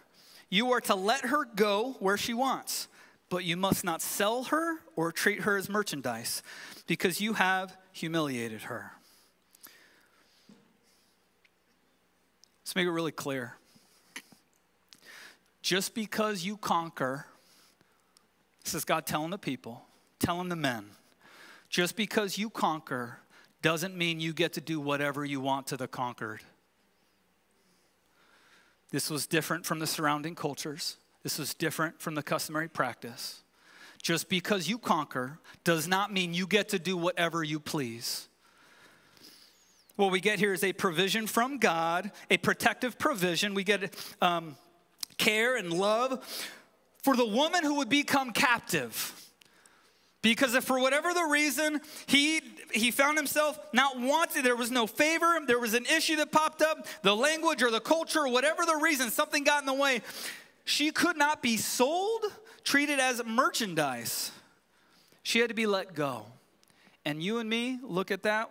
you 0.50 0.72
are 0.72 0.82
to 0.82 0.96
let 0.96 1.26
her 1.26 1.46
go 1.46 1.96
where 2.00 2.18
she 2.18 2.34
wants, 2.34 2.88
but 3.30 3.44
you 3.44 3.58
must 3.58 3.84
not 3.84 4.02
sell 4.02 4.46
her 4.46 4.78
or 4.96 5.12
treat 5.12 5.42
her 5.42 5.58
as 5.58 5.68
merchandise, 5.68 6.44
because 6.86 7.20
you 7.20 7.34
have 7.34 7.76
humiliated 7.92 8.64
her. 8.64 8.92
Let's 12.62 12.76
make 12.76 12.86
it 12.86 12.92
really 12.92 13.12
clear. 13.12 13.56
Just 15.62 15.96
because 15.96 16.46
you 16.46 16.56
conquer, 16.56 17.26
this 18.64 18.74
is 18.74 18.86
God 18.86 19.06
telling 19.06 19.32
the 19.32 19.38
people, 19.38 19.86
telling 20.20 20.50
the 20.50 20.56
men, 20.56 20.92
just 21.70 21.96
because 21.96 22.38
you 22.38 22.50
conquer 22.50 23.20
doesn't 23.62 23.96
mean 23.96 24.20
you 24.20 24.34
get 24.34 24.54
to 24.54 24.62
do 24.62 24.80
whatever 24.80 25.26
you 25.26 25.42
want 25.42 25.68
to 25.68 25.78
the 25.78 25.88
conquered. 25.88 26.42
This 28.92 29.10
was 29.10 29.28
different 29.28 29.66
from 29.66 29.80
the 29.80 29.88
surrounding 29.88 30.36
cultures. 30.36 30.98
This 31.24 31.38
was 31.38 31.54
different 31.54 32.00
from 32.00 32.16
the 32.16 32.24
customary 32.24 32.70
practice. 32.70 33.42
Just 34.02 34.30
because 34.30 34.70
you 34.70 34.78
conquer 34.78 35.40
does 35.64 35.88
not 35.88 36.14
mean 36.14 36.34
you 36.34 36.48
get 36.48 36.70
to 36.70 36.80
do 36.80 36.96
whatever 36.96 37.44
you 37.44 37.60
please. 37.60 38.30
What 39.96 40.12
we 40.12 40.22
get 40.22 40.40
here 40.40 40.54
is 40.54 40.64
a 40.64 40.74
provision 40.74 41.26
from 41.26 41.58
God, 41.58 42.12
a 42.30 42.38
protective 42.38 43.00
provision. 43.00 43.56
We 43.56 43.64
get 43.64 43.94
um, 44.22 44.56
care 45.18 45.58
and 45.58 45.74
love 45.74 46.24
for 47.04 47.16
the 47.16 47.26
woman 47.26 47.64
who 47.64 47.76
would 47.76 47.90
become 47.90 48.32
captive. 48.32 49.14
Because 50.22 50.54
if 50.54 50.64
for 50.64 50.80
whatever 50.80 51.14
the 51.14 51.24
reason 51.24 51.82
he 52.06 52.42
he 52.72 52.92
found 52.92 53.18
himself 53.18 53.60
not 53.74 54.00
wanted, 54.00 54.44
there 54.44 54.56
was 54.56 54.72
no 54.72 54.88
favor, 54.88 55.40
there 55.46 55.60
was 55.60 55.74
an 55.74 55.86
issue 55.86 56.16
that 56.18 56.32
popped 56.32 56.62
up, 56.62 56.88
the 57.02 57.16
language 57.16 57.64
or 57.64 57.72
the 57.72 57.80
culture, 57.80 58.22
or 58.22 58.30
whatever 58.30 58.66
the 58.66 58.80
reason, 58.82 59.10
something 59.10 59.44
got 59.44 59.62
in 59.62 59.66
the 59.66 59.74
way, 59.74 60.02
she 60.66 60.92
could 60.92 61.18
not 61.18 61.42
be 61.42 61.58
sold, 61.58 62.26
treated 62.64 63.00
as 63.00 63.24
merchandise. 63.26 64.32
She 65.24 65.40
had 65.40 65.50
to 65.50 65.56
be 65.56 65.66
let 65.66 65.94
go. 65.94 66.26
And 67.06 67.24
you 67.24 67.40
and 67.40 67.50
me 67.50 67.80
look 67.84 68.12
at 68.12 68.24
that, 68.24 68.50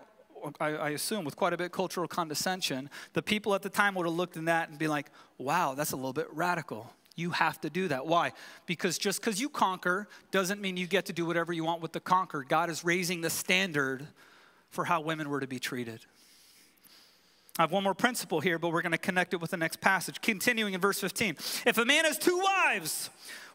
I, 0.60 0.68
I 0.68 0.88
assume, 0.90 1.24
with 1.24 1.36
quite 1.36 1.52
a 1.52 1.56
bit 1.56 1.66
of 1.66 1.72
cultural 1.72 2.08
condescension. 2.08 2.88
The 3.12 3.22
people 3.22 3.54
at 3.54 3.62
the 3.62 3.68
time 3.68 3.94
would 3.94 4.06
have 4.06 4.14
looked 4.14 4.36
in 4.36 4.46
that 4.46 4.68
and 4.68 4.78
be 4.78 4.88
like, 4.88 5.10
wow, 5.38 5.74
that's 5.74 5.92
a 5.92 5.96
little 5.96 6.12
bit 6.12 6.28
radical. 6.32 6.92
You 7.16 7.30
have 7.30 7.60
to 7.62 7.70
do 7.70 7.88
that. 7.88 8.06
Why? 8.06 8.32
Because 8.66 8.98
just 8.98 9.20
because 9.20 9.40
you 9.40 9.48
conquer 9.48 10.06
doesn't 10.30 10.60
mean 10.60 10.76
you 10.76 10.86
get 10.86 11.06
to 11.06 11.14
do 11.14 11.24
whatever 11.24 11.52
you 11.52 11.64
want 11.64 11.80
with 11.80 11.92
the 11.92 12.00
conquered. 12.00 12.48
God 12.48 12.68
is 12.68 12.84
raising 12.84 13.22
the 13.22 13.30
standard 13.30 14.06
for 14.68 14.84
how 14.84 15.00
women 15.00 15.30
were 15.30 15.40
to 15.40 15.46
be 15.46 15.58
treated. 15.58 16.00
I 17.58 17.62
have 17.62 17.72
one 17.72 17.84
more 17.84 17.94
principle 17.94 18.40
here, 18.40 18.58
but 18.58 18.68
we're 18.68 18.82
going 18.82 18.92
to 18.92 18.98
connect 18.98 19.32
it 19.32 19.40
with 19.40 19.50
the 19.50 19.56
next 19.56 19.80
passage. 19.80 20.20
Continuing 20.20 20.74
in 20.74 20.80
verse 20.80 21.00
15. 21.00 21.36
If 21.64 21.78
a 21.78 21.86
man 21.86 22.04
has 22.04 22.18
two 22.18 22.38
wives, 22.38 23.08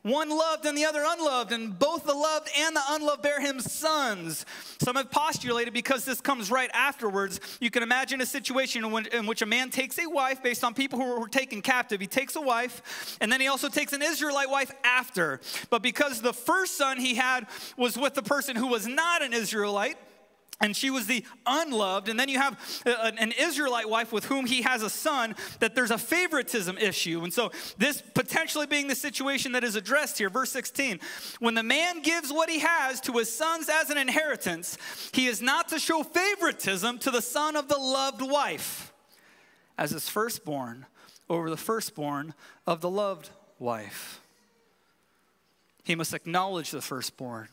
one 0.04 0.30
loved 0.30 0.66
and 0.66 0.78
the 0.78 0.86
other 0.86 1.04
unloved, 1.06 1.52
and 1.52 1.78
both 1.78 2.06
the 2.06 2.14
loved 2.14 2.50
and 2.58 2.76
the 2.76 2.82
unloved 2.90 3.22
bear 3.22 3.40
him 3.40 3.60
sons. 3.60 4.46
Some 4.80 4.96
have 4.96 5.12
postulated 5.12 5.74
because 5.74 6.06
this 6.06 6.22
comes 6.22 6.50
right 6.50 6.70
afterwards. 6.74 7.40
You 7.60 7.70
can 7.70 7.84
imagine 7.84 8.20
a 8.22 8.26
situation 8.26 8.84
in 8.84 9.26
which, 9.26 9.42
a 9.42 9.46
man 9.46 9.70
takes 9.70 9.98
a 10.00 10.08
wife 10.08 10.42
based 10.42 10.64
on 10.64 10.74
people 10.74 11.00
who 11.00 11.20
were 11.20 11.28
taken 11.28 11.62
captive. 11.62 12.02
He 12.02 12.08
takes 12.08 12.36
a 12.36 12.42
wife, 12.42 13.18
and 13.22 13.32
then 13.32 13.42
he 13.42 13.48
also 13.48 13.70
takes 13.70 13.94
an 13.94 14.02
Israelite 14.02 14.50
wife 14.50 14.72
after. 14.84 15.40
But 15.70 15.82
because 15.82 16.22
the 16.22 16.34
first 16.34 16.78
son 16.78 16.98
he 16.98 17.16
had 17.16 17.48
was 17.78 17.98
with 17.98 18.14
the 18.14 18.24
person 18.24 18.56
who 18.56 18.68
was 18.68 18.88
not 18.88 19.22
an 19.22 19.34
Israelite, 19.34 19.98
and 20.62 20.76
she 20.76 20.90
was 20.90 21.08
the 21.08 21.26
unloved. 21.46 22.08
And 22.08 22.20
then 22.20 22.30
you 22.30 22.38
have 22.38 22.84
uh, 22.86 23.12
an 23.18 23.34
Israelite 23.38 23.90
wife 23.90 24.14
with 24.14 24.26
whom 24.26 24.46
he 24.46 24.62
has 24.62 24.84
a 24.84 24.90
son, 24.90 25.36
that 25.60 25.76
there's 25.76 25.92
a 25.92 25.98
favoritism 25.98 26.78
issue. 26.78 27.24
And 27.24 27.34
so, 27.34 27.52
this 27.78 28.02
potentially 28.14 28.68
being 28.68 28.88
the 28.88 28.96
situation 28.96 29.52
that 29.54 29.64
is 29.64 29.76
addressed 29.76 30.18
here, 30.18 30.30
verse 30.30 30.52
16 30.52 31.00
when 31.40 31.56
the 31.56 31.64
man 31.64 32.02
gives 32.02 32.32
what 32.32 32.50
he 32.50 32.60
has 32.60 33.02
to 33.02 33.14
his 33.14 33.36
sons 33.36 33.70
as 33.70 33.90
an 33.90 33.98
inheritance, 33.98 34.78
he 35.12 35.28
is 35.28 35.42
not 35.42 35.68
to 35.70 35.80
show 35.80 36.04
favoritism 36.04 37.00
to 37.00 37.12
the 37.12 37.22
son 37.22 37.56
of 37.56 37.68
the 37.68 37.78
loved 37.78 38.22
wife 38.22 38.94
as 39.78 39.92
his 39.92 40.08
firstborn 40.08 40.86
over 41.30 41.50
the 41.50 41.58
firstborn 41.58 42.34
of 42.68 42.82
the 42.82 42.90
loved 42.90 43.30
wife. 43.58 44.22
He 45.84 45.96
must 45.96 46.14
acknowledge 46.14 46.72
the 46.72 46.82
firstborn 46.82 47.48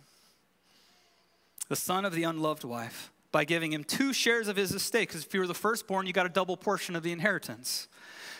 the 1.69 1.77
son 1.77 2.05
of 2.05 2.15
the 2.15 2.25
unloved 2.25 2.65
wife, 2.65 3.13
by 3.31 3.45
giving 3.45 3.73
him 3.73 3.85
two 3.85 4.13
shares 4.13 4.49
of 4.49 4.57
his 4.57 4.73
estate. 4.73 5.09
Because 5.09 5.25
if 5.25 5.35
you 5.35 5.41
were 5.41 5.47
the 5.47 5.55
firstborn, 5.55 6.07
you 6.07 6.13
got 6.13 6.27
a 6.27 6.31
double 6.31 6.57
portion 6.57 6.97
of 6.97 7.03
the 7.03 7.13
inheritance. 7.13 7.89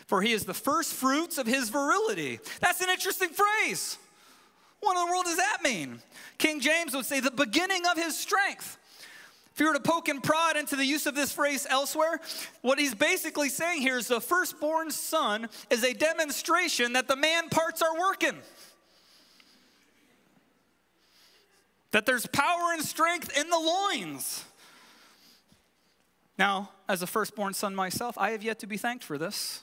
For 0.07 0.21
he 0.21 0.33
is 0.33 0.45
the 0.45 0.53
first 0.53 0.93
fruits 0.93 1.37
of 1.37 1.45
his 1.45 1.69
virility. 1.69 2.39
That's 2.59 2.81
an 2.81 2.89
interesting 2.89 3.29
phrase. 3.29 3.97
What 4.79 4.97
in 4.97 5.05
the 5.05 5.11
world 5.11 5.25
does 5.25 5.37
that 5.37 5.59
mean? 5.63 6.01
King 6.37 6.59
James 6.59 6.95
would 6.95 7.05
say 7.05 7.19
the 7.19 7.29
beginning 7.29 7.83
of 7.85 7.97
his 7.97 8.17
strength. 8.17 8.77
If 9.53 9.59
you 9.59 9.67
were 9.67 9.73
to 9.73 9.81
poke 9.81 10.07
and 10.07 10.23
prod 10.23 10.55
into 10.55 10.77
the 10.77 10.85
use 10.85 11.05
of 11.05 11.15
this 11.15 11.33
phrase 11.33 11.67
elsewhere, 11.69 12.21
what 12.61 12.79
he's 12.79 12.95
basically 12.95 13.49
saying 13.49 13.81
here 13.81 13.97
is 13.97 14.07
the 14.07 14.21
firstborn 14.21 14.89
son 14.89 15.49
is 15.69 15.83
a 15.83 15.93
demonstration 15.93 16.93
that 16.93 17.09
the 17.09 17.17
man 17.17 17.49
parts 17.49 17.81
are 17.81 17.99
working. 17.99 18.37
That 21.91 22.05
there's 22.05 22.25
power 22.27 22.73
and 22.73 22.83
strength 22.83 23.35
in 23.37 23.49
the 23.49 23.57
loins. 23.57 24.45
Now, 26.37 26.71
as 26.87 27.01
a 27.01 27.07
firstborn 27.07 27.53
son 27.53 27.75
myself, 27.75 28.17
I 28.17 28.31
have 28.31 28.43
yet 28.43 28.59
to 28.59 28.67
be 28.67 28.77
thanked 28.77 29.03
for 29.03 29.17
this. 29.17 29.61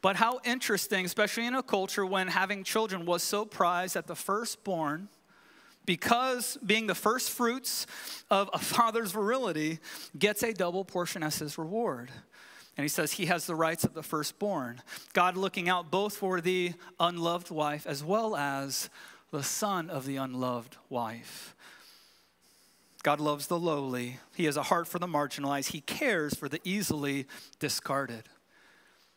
but 0.00 0.16
how 0.16 0.40
interesting, 0.44 1.04
especially 1.04 1.46
in 1.46 1.54
a 1.54 1.62
culture 1.62 2.06
when 2.06 2.28
having 2.28 2.64
children 2.64 3.04
was 3.04 3.22
so 3.22 3.44
prized 3.44 3.94
that 3.94 4.06
the 4.06 4.16
firstborn, 4.16 5.08
because 5.84 6.56
being 6.64 6.86
the 6.86 6.94
first 6.94 7.30
fruits 7.30 7.86
of 8.30 8.48
a 8.54 8.58
father's 8.58 9.12
virility, 9.12 9.78
gets 10.18 10.42
a 10.42 10.54
double 10.54 10.84
portion 10.84 11.22
as 11.22 11.38
his 11.38 11.58
reward. 11.58 12.10
And 12.76 12.84
he 12.84 12.88
says 12.88 13.12
he 13.12 13.26
has 13.26 13.46
the 13.46 13.54
rights 13.54 13.84
of 13.84 13.94
the 13.94 14.02
firstborn. 14.02 14.82
God 15.12 15.36
looking 15.36 15.68
out 15.68 15.90
both 15.90 16.16
for 16.16 16.40
the 16.40 16.72
unloved 16.98 17.50
wife 17.50 17.86
as 17.86 18.02
well 18.02 18.34
as 18.34 18.88
the 19.30 19.42
son 19.42 19.90
of 19.90 20.06
the 20.06 20.16
unloved 20.16 20.76
wife. 20.88 21.54
God 23.02 23.20
loves 23.20 23.48
the 23.48 23.58
lowly. 23.58 24.18
He 24.34 24.44
has 24.44 24.56
a 24.56 24.62
heart 24.62 24.86
for 24.86 24.98
the 24.98 25.06
marginalized. 25.06 25.72
He 25.72 25.80
cares 25.80 26.34
for 26.34 26.48
the 26.48 26.60
easily 26.64 27.26
discarded. 27.58 28.28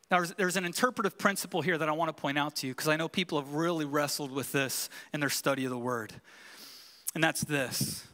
Now, 0.09 0.17
there's, 0.17 0.33
there's 0.33 0.55
an 0.57 0.65
interpretive 0.65 1.17
principle 1.17 1.61
here 1.61 1.77
that 1.77 1.87
I 1.87 1.91
want 1.91 2.15
to 2.15 2.19
point 2.19 2.37
out 2.37 2.55
to 2.57 2.67
you 2.67 2.73
because 2.73 2.87
I 2.87 2.95
know 2.95 3.07
people 3.07 3.39
have 3.39 3.53
really 3.53 3.85
wrestled 3.85 4.31
with 4.31 4.51
this 4.51 4.89
in 5.13 5.19
their 5.19 5.29
study 5.29 5.65
of 5.65 5.71
the 5.71 5.77
word. 5.77 6.13
And 7.13 7.23
that's 7.23 7.41
this 7.41 8.07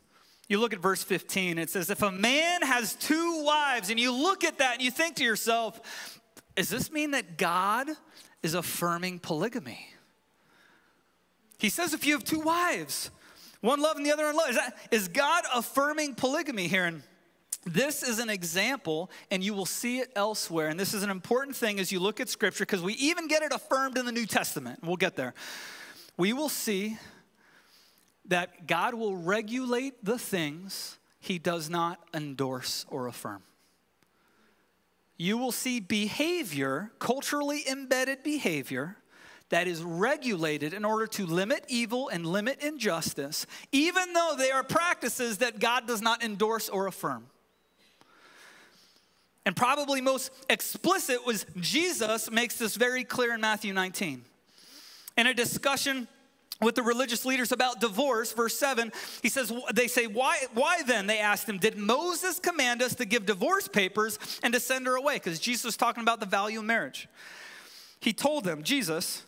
you 0.51 0.60
look 0.60 0.74
at 0.74 0.79
verse 0.79 1.01
15, 1.01 1.58
it 1.58 1.70
says, 1.70 1.89
If 1.89 2.01
a 2.01 2.12
man 2.12 2.62
has 2.62 2.96
two 2.96 3.43
wives, 3.43 3.89
and 3.89 4.00
you 4.00 4.12
look 4.12 4.43
at 4.43 4.58
that 4.58 4.74
and 4.74 4.81
you 4.81 4.91
think 4.91 5.15
to 5.15 5.24
yourself, 5.24 6.20
does 6.55 6.70
this 6.70 6.91
mean 6.91 7.12
that 7.12 7.38
God 7.38 7.88
is 8.43 8.53
affirming 8.53 9.20
polygamy? 9.20 9.88
He 11.58 11.70
says, 11.70 11.93
if 11.93 12.05
you 12.05 12.13
have 12.13 12.24
two 12.24 12.39
wives, 12.39 13.12
one 13.62 13.81
love 13.81 13.96
and 13.96 14.05
the 14.05 14.12
other 14.12 14.25
is, 14.50 14.55
that, 14.55 14.75
is 14.91 15.08
God 15.08 15.43
affirming 15.53 16.15
polygamy 16.15 16.67
here? 16.67 16.86
And 16.86 17.03
this 17.63 18.03
is 18.03 18.20
an 18.20 18.29
example, 18.29 19.10
and 19.29 19.43
you 19.43 19.53
will 19.53 19.67
see 19.67 20.00
it 20.00 20.12
elsewhere. 20.15 20.67
And 20.67 20.79
this 20.79 20.93
is 20.93 21.03
an 21.03 21.12
important 21.12 21.55
thing 21.55 21.79
as 21.79 21.91
you 21.91 22.00
look 22.00 22.20
at 22.20 22.27
Scripture, 22.27 22.65
because 22.65 22.81
we 22.81 22.93
even 22.93 23.27
get 23.27 23.43
it 23.43 23.53
affirmed 23.53 23.98
in 23.98 24.05
the 24.05 24.12
New 24.12 24.25
Testament. 24.25 24.79
We'll 24.84 24.98
get 24.98 25.15
there. 25.15 25.34
We 26.17 26.34
will 26.34 26.50
see 26.50 26.98
that 28.25 28.68
God 28.68 28.94
will 28.94 29.16
regulate 29.16 30.04
the 30.04 30.18
things 30.18 30.98
he 31.20 31.38
does 31.38 31.70
not 31.70 32.00
endorse 32.13 32.86
or 32.90 33.08
affirm. 33.08 33.44
You 35.18 35.38
will 35.38 35.51
see 35.51 35.80
behavior, 35.80 36.92
culturally 36.98 37.63
embedded 37.70 38.24
behavior, 38.24 38.98
that 39.50 39.68
is 39.68 39.84
regulated 39.84 40.74
in 40.74 40.84
order 40.86 41.06
to 41.06 41.25
limit 41.25 41.66
evil 41.68 42.10
and 42.10 42.25
limit 42.25 42.63
injustice, 42.63 43.46
even 43.72 44.13
though 44.13 44.34
they 44.38 44.50
are 44.50 44.63
practices 44.63 45.40
that 45.40 45.60
God 45.60 45.86
does 45.86 46.01
not 46.01 46.24
endorse 46.24 46.70
or 46.70 46.88
affirm. 46.88 47.28
And 49.46 49.56
probably 49.56 50.01
most 50.01 50.32
explicit 50.50 51.25
was 51.25 51.46
Jesus 51.60 52.32
makes 52.32 52.58
this 52.58 52.75
very 52.75 53.04
clear 53.04 53.34
in 53.34 53.42
Matthew 53.42 53.74
19. 53.74 54.24
In 55.18 55.28
a 55.28 55.34
discussion 55.34 56.08
with 56.62 56.75
the 56.75 56.84
religious 56.84 57.25
leaders 57.25 57.51
about 57.51 57.82
divorce, 57.82 58.32
verse 58.34 58.58
7, 58.58 58.91
he 59.22 59.30
says, 59.30 59.51
They 59.74 59.88
say, 59.88 60.08
Why, 60.08 60.38
why 60.53 60.84
then? 60.84 61.08
They 61.08 61.20
asked 61.20 61.50
him, 61.50 61.58
Did 61.58 61.77
Moses 61.77 62.39
command 62.39 62.82
us 62.82 62.96
to 62.96 63.06
give 63.06 63.25
divorce 63.25 63.68
papers 63.68 64.20
and 64.44 64.53
to 64.53 64.60
send 64.60 64.86
her 64.88 64.96
away? 64.96 65.15
Because 65.15 65.39
Jesus 65.39 65.65
was 65.65 65.77
talking 65.77 66.03
about 66.03 66.20
the 66.20 66.25
value 66.25 66.60
of 66.60 66.65
marriage. 66.65 67.08
He 68.00 68.13
told 68.13 68.44
them, 68.44 68.63
Jesus, 68.63 69.24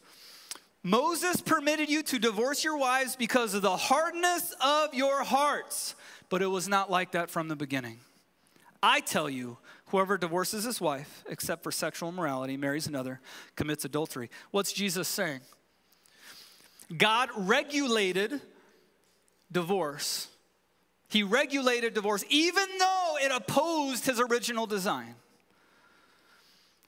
Moses 0.83 1.41
permitted 1.41 1.89
you 1.89 2.03
to 2.03 2.19
divorce 2.19 2.63
your 2.63 2.77
wives 2.77 3.15
because 3.15 3.53
of 3.53 3.61
the 3.61 3.77
hardness 3.77 4.53
of 4.61 4.93
your 4.93 5.23
hearts, 5.23 5.95
but 6.29 6.41
it 6.41 6.47
was 6.47 6.67
not 6.67 6.91
like 6.91 7.11
that 7.11 7.29
from 7.29 7.47
the 7.47 7.55
beginning. 7.55 7.99
I 8.81 8.99
tell 8.99 9.29
you, 9.29 9.57
whoever 9.87 10.17
divorces 10.17 10.65
his 10.65 10.81
wife, 10.81 11.23
except 11.29 11.63
for 11.63 11.71
sexual 11.71 12.09
immorality, 12.09 12.57
marries 12.57 12.85
another, 12.85 13.21
commits 13.55 13.85
adultery. 13.85 14.29
What's 14.51 14.73
Jesus 14.73 15.07
saying? 15.07 15.39
God 16.97 17.29
regulated 17.35 18.41
divorce. 19.51 20.27
He 21.09 21.23
regulated 21.23 21.93
divorce 21.93 22.25
even 22.29 22.65
though 22.79 23.17
it 23.21 23.31
opposed 23.31 24.05
his 24.05 24.19
original 24.19 24.65
design. 24.65 25.15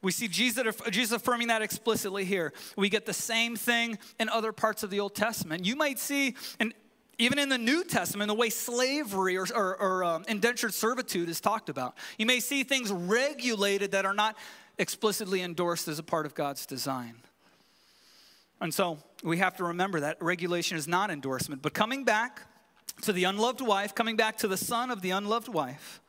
We 0.02 0.12
see 0.12 0.28
Jesus, 0.28 1.12
affirming 1.12 1.48
that 1.48 1.64
explicitly 1.64 2.26
here. 2.26 2.54
We 2.78 2.90
get 2.90 3.08
the 3.08 3.14
same 3.14 3.56
thing 3.56 3.98
in 4.20 4.30
other 4.30 4.52
parts 4.52 4.84
of 4.84 4.92
the 4.92 5.00
Old 5.00 5.16
Testament. 5.16 5.66
You 5.66 5.76
might 5.76 5.98
see, 5.98 6.36
and 6.60 6.76
even 7.18 7.40
in 7.40 7.50
the 7.50 7.58
New 7.58 7.84
Testament, 7.84 8.28
the 8.28 8.36
way 8.36 8.52
slavery 8.52 9.36
or, 9.36 9.48
or, 9.56 9.82
or 9.82 10.04
um, 10.04 10.24
indentured 10.28 10.76
servitude 10.76 11.28
is 11.28 11.42
talked 11.42 11.70
about, 11.70 11.96
you 12.20 12.28
may 12.28 12.40
see 12.40 12.64
things 12.64 12.92
regulated 12.92 13.94
that 13.94 14.06
are 14.06 14.14
not 14.14 14.38
explicitly 14.78 15.42
endorsed 15.42 15.88
as 15.88 15.98
a 15.98 16.04
part 16.04 16.28
of 16.28 16.36
God's 16.36 16.68
design. 16.68 17.16
And 18.62 18.74
so 18.74 18.98
we 19.24 19.38
have 19.38 19.58
to 19.58 19.66
remember 19.66 20.00
that 20.00 20.22
regulation 20.22 20.78
is 20.78 20.88
not 20.88 21.12
endorsement. 21.12 21.62
But 21.62 21.74
coming 21.74 22.04
back 22.04 22.42
to 23.02 23.12
the 23.12 23.26
unloved 23.26 23.62
wife, 23.62 23.94
coming 23.94 24.16
back 24.16 24.38
to 24.38 24.48
the 24.48 24.58
son 24.58 24.92
of 24.92 25.02
the 25.02 25.12
unloved 25.12 25.48
wife, 25.48 26.02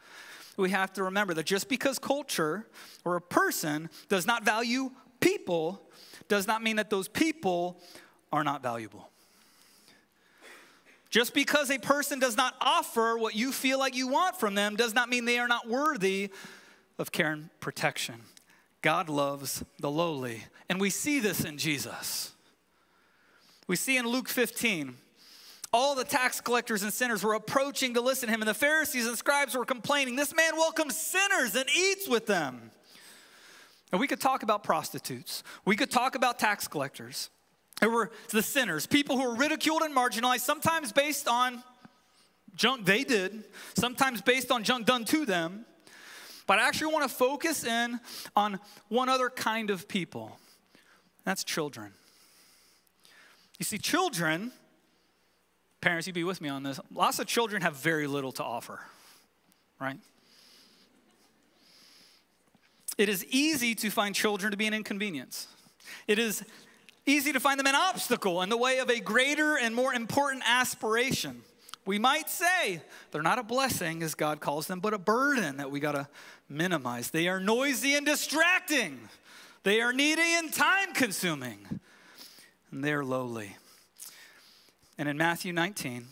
we 0.57 0.71
have 0.71 0.93
to 0.95 1.05
remember 1.05 1.35
that 1.35 1.47
just 1.47 1.69
because 1.69 1.99
culture 1.99 2.67
or 3.05 3.17
a 3.17 3.21
person 3.21 3.91
does 4.09 4.27
not 4.27 4.45
value 4.45 4.91
people 5.21 5.83
does 6.29 6.47
not 6.47 6.63
mean 6.63 6.77
that 6.77 6.91
those 6.91 7.09
people 7.09 7.81
are 8.33 8.45
not 8.45 8.63
valuable. 8.63 9.11
Just 11.11 11.35
because 11.35 11.71
a 11.71 11.79
person 11.79 12.19
does 12.19 12.37
not 12.37 12.55
offer 12.61 13.17
what 13.17 13.35
you 13.35 13.53
feel 13.53 13.79
like 13.79 13.95
you 13.95 14.09
want 14.09 14.37
from 14.37 14.55
them 14.55 14.77
does 14.77 14.93
not 14.93 15.09
mean 15.09 15.25
they 15.25 15.39
are 15.39 15.49
not 15.49 15.69
worthy 15.69 16.31
of 16.99 17.13
care 17.13 17.33
and 17.33 17.49
protection. 17.61 18.17
God 18.83 19.09
loves 19.09 19.65
the 19.79 19.91
lowly, 19.91 20.45
and 20.69 20.81
we 20.81 20.91
see 20.91 21.21
this 21.21 21.45
in 21.45 21.59
Jesus. 21.59 22.33
We 23.67 23.77
see 23.77 23.97
in 23.97 24.07
Luke 24.07 24.29
15, 24.29 24.97
all 25.73 25.95
the 25.95 26.05
tax 26.05 26.41
collectors 26.41 26.83
and 26.83 26.93
sinners 26.93 27.25
were 27.25 27.35
approaching 27.35 27.95
to 27.95 28.01
listen 28.01 28.29
to 28.29 28.35
him, 28.35 28.41
and 28.41 28.49
the 28.49 28.55
Pharisees 28.55 29.07
and 29.07 29.19
scribes 29.19 29.55
were 29.55 29.65
complaining, 29.65 30.17
This 30.17 30.35
man 30.35 30.57
welcomes 30.57 30.97
sinners 30.97 31.55
and 31.55 31.69
eats 31.77 32.09
with 32.09 32.27
them. 32.27 32.71
And 33.93 34.01
we 34.01 34.07
could 34.07 34.21
talk 34.21 34.43
about 34.43 34.63
prostitutes, 34.63 35.43
we 35.65 35.77
could 35.77 35.91
talk 35.91 36.15
about 36.15 36.39
tax 36.39 36.69
collectors. 36.69 37.31
There 37.81 37.91
were 37.91 38.11
the 38.31 38.43
sinners, 38.43 38.87
people 38.87 39.19
who 39.19 39.25
were 39.25 39.35
ridiculed 39.35 39.83
and 39.83 39.95
marginalized, 39.95 40.41
sometimes 40.41 40.93
based 40.93 41.29
on 41.29 41.63
junk 42.55 42.87
they 42.87 43.05
did, 43.05 43.45
sometimes 43.75 44.23
based 44.23 44.51
on 44.51 44.65
junk 44.65 44.87
done 44.87 45.05
to 45.07 45.27
them. 45.27 45.67
But 46.47 46.59
I 46.59 46.69
actually 46.69 46.93
want 46.93 47.11
to 47.11 47.15
focus 47.15 47.65
in 47.65 48.01
on 48.35 48.61
one 48.89 49.09
other 49.09 49.29
kind 49.29 49.69
of 49.69 49.89
people 49.89 50.39
that's 51.25 51.45
children. 51.45 51.93
You 53.59 53.65
see, 53.65 53.79
children, 53.79 54.53
parents, 55.81 56.07
you 56.07 56.13
be 56.13 56.25
with 56.25 56.41
me 56.41 56.49
on 56.49 56.63
this, 56.63 56.79
lots 56.93 57.19
of 57.19 57.27
children 57.27 57.63
have 57.63 57.77
very 57.77 58.07
little 58.07 58.33
to 58.33 58.45
offer, 58.45 58.81
right? 59.81 59.99
It 62.99 63.09
is 63.09 63.25
easy 63.27 63.75
to 63.77 63.91
find 63.91 64.15
children 64.15 64.51
to 64.51 64.57
be 64.57 64.67
an 64.67 64.75
inconvenience. 64.75 65.49
It 66.07 66.19
is 66.19 66.43
easy 67.07 67.33
to 67.33 67.41
find 67.41 67.59
them 67.59 67.67
an 67.67 67.75
obstacle 67.75 68.43
in 68.43 68.49
the 68.49 68.57
way 68.57 68.79
of 68.79 68.91
a 68.91 69.01
greater 69.01 69.57
and 69.57 69.75
more 69.75 69.95
important 69.95 70.43
aspiration. 70.47 71.43
We 71.85 71.99
might 71.99 72.29
say 72.29 72.83
they're 73.11 73.23
not 73.23 73.39
a 73.39 73.43
blessing, 73.43 74.03
as 74.03 74.15
God 74.15 74.41
calls 74.41 74.67
them, 74.67 74.81
but 74.81 74.93
a 74.93 74.99
burden 74.99 75.59
that 75.59 75.71
we 75.71 75.79
got 75.79 75.93
to 75.93 76.09
minimize. 76.49 77.11
They 77.11 77.29
are 77.29 77.39
noisy 77.39 77.95
and 77.95 78.05
distracting, 78.05 79.01
they 79.63 79.81
are 79.81 79.93
needy 79.93 80.35
and 80.35 80.53
time 80.53 80.93
consuming 80.93 81.81
and 82.71 82.83
they 82.83 82.93
are 82.93 83.05
lowly. 83.05 83.57
And 84.99 85.09
in 85.09 85.17
Matthew 85.17 85.53
19, 85.53 86.07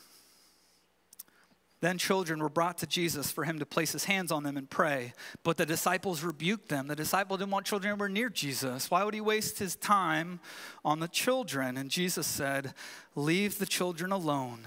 then 1.84 1.98
children 1.98 2.40
were 2.40 2.48
brought 2.48 2.78
to 2.78 2.86
Jesus 2.86 3.30
for 3.30 3.44
him 3.44 3.58
to 3.58 3.66
place 3.66 3.92
his 3.92 4.04
hands 4.04 4.32
on 4.32 4.42
them 4.42 4.56
and 4.56 4.70
pray. 4.70 5.12
But 5.42 5.58
the 5.58 5.66
disciples 5.66 6.22
rebuked 6.22 6.70
them. 6.70 6.86
The 6.86 6.96
disciple 6.96 7.36
didn't 7.36 7.50
want 7.50 7.66
children 7.66 7.92
anywhere 7.92 8.08
near 8.08 8.30
Jesus. 8.30 8.90
Why 8.90 9.04
would 9.04 9.12
he 9.12 9.20
waste 9.20 9.58
his 9.58 9.76
time 9.76 10.40
on 10.82 11.00
the 11.00 11.08
children? 11.08 11.76
And 11.76 11.90
Jesus 11.90 12.26
said, 12.26 12.72
Leave 13.14 13.58
the 13.58 13.66
children 13.66 14.12
alone 14.12 14.66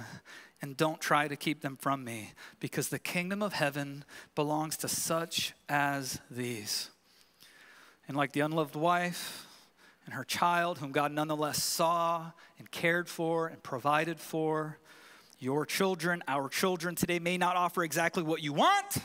and 0.62 0.78
don't 0.78 1.02
try 1.02 1.28
to 1.28 1.36
keep 1.36 1.62
them 1.62 1.76
from 1.76 2.04
me, 2.04 2.34
because 2.60 2.90
the 2.90 3.00
kingdom 3.00 3.42
of 3.42 3.54
heaven 3.54 4.06
belongs 4.36 4.78
to 4.78 4.88
such 4.88 5.54
as 5.68 6.20
these. 6.30 6.92
And 8.08 8.16
like 8.16 8.34
the 8.34 8.42
unloved 8.42 8.76
wife, 8.76 9.47
and 10.08 10.16
her 10.16 10.24
child, 10.24 10.80
whom 10.80 10.94
God 10.94 11.12
nonetheless 11.12 11.62
saw 11.62 12.32
and 12.58 12.72
cared 12.72 13.10
for 13.10 13.48
and 13.48 13.62
provided 13.62 14.20
for. 14.22 14.80
Your 15.38 15.66
children, 15.66 16.24
our 16.30 16.48
children 16.48 16.96
today 16.96 17.20
may 17.20 17.38
not 17.38 17.58
offer 17.58 17.84
exactly 17.84 18.24
what 18.24 18.42
you 18.42 18.54
want. 18.54 18.98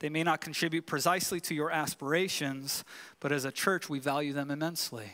They 0.00 0.08
may 0.08 0.24
not 0.24 0.40
contribute 0.40 0.84
precisely 0.84 1.40
to 1.42 1.54
your 1.54 1.70
aspirations, 1.70 2.84
but 3.20 3.30
as 3.30 3.44
a 3.44 3.52
church, 3.52 3.88
we 3.88 4.00
value 4.00 4.32
them 4.32 4.50
immensely. 4.50 5.12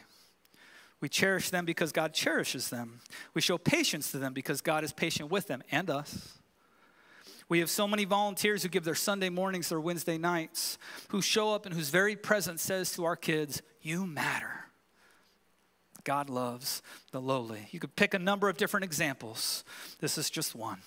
We 1.01 1.11
cherish 1.11 1.51
them 1.51 1.67
because 1.67 1.93
God 1.93 2.15
cherishes 2.15 2.71
them. 2.71 3.01
We 3.35 3.43
show 3.43 3.59
patience 3.59 4.11
to 4.13 4.19
them 4.19 4.33
because 4.33 4.63
God 4.63 4.83
is 4.83 4.95
patient 4.95 5.31
with 5.31 5.47
them 5.47 5.63
and 5.71 5.91
us. 5.91 6.39
We 7.51 7.59
have 7.59 7.69
so 7.69 7.87
many 7.87 8.07
volunteers 8.07 8.63
who 8.63 8.71
give 8.71 8.85
their 8.85 8.95
Sunday 8.95 9.29
mornings, 9.29 9.69
their 9.69 9.81
Wednesday 9.81 10.17
nights, 10.17 10.79
who 11.09 11.21
show 11.21 11.55
up 11.55 11.67
and 11.67 11.75
whose 11.75 11.91
very 11.91 12.17
presence 12.17 12.63
says 12.63 12.95
to 12.95 13.05
our 13.05 13.17
kids, 13.17 13.61
You 13.83 14.07
matter. 14.07 14.62
God 16.05 16.29
loves 16.29 16.83
the 17.11 17.21
lowly. 17.21 17.69
You 17.71 17.81
could 17.81 17.97
pick 17.97 18.15
a 18.15 18.19
number 18.19 18.49
of 18.49 18.57
different 18.57 18.85
examples. 18.85 19.65
This 20.01 20.19
is 20.19 20.31
just 20.31 20.55
one. 20.55 20.79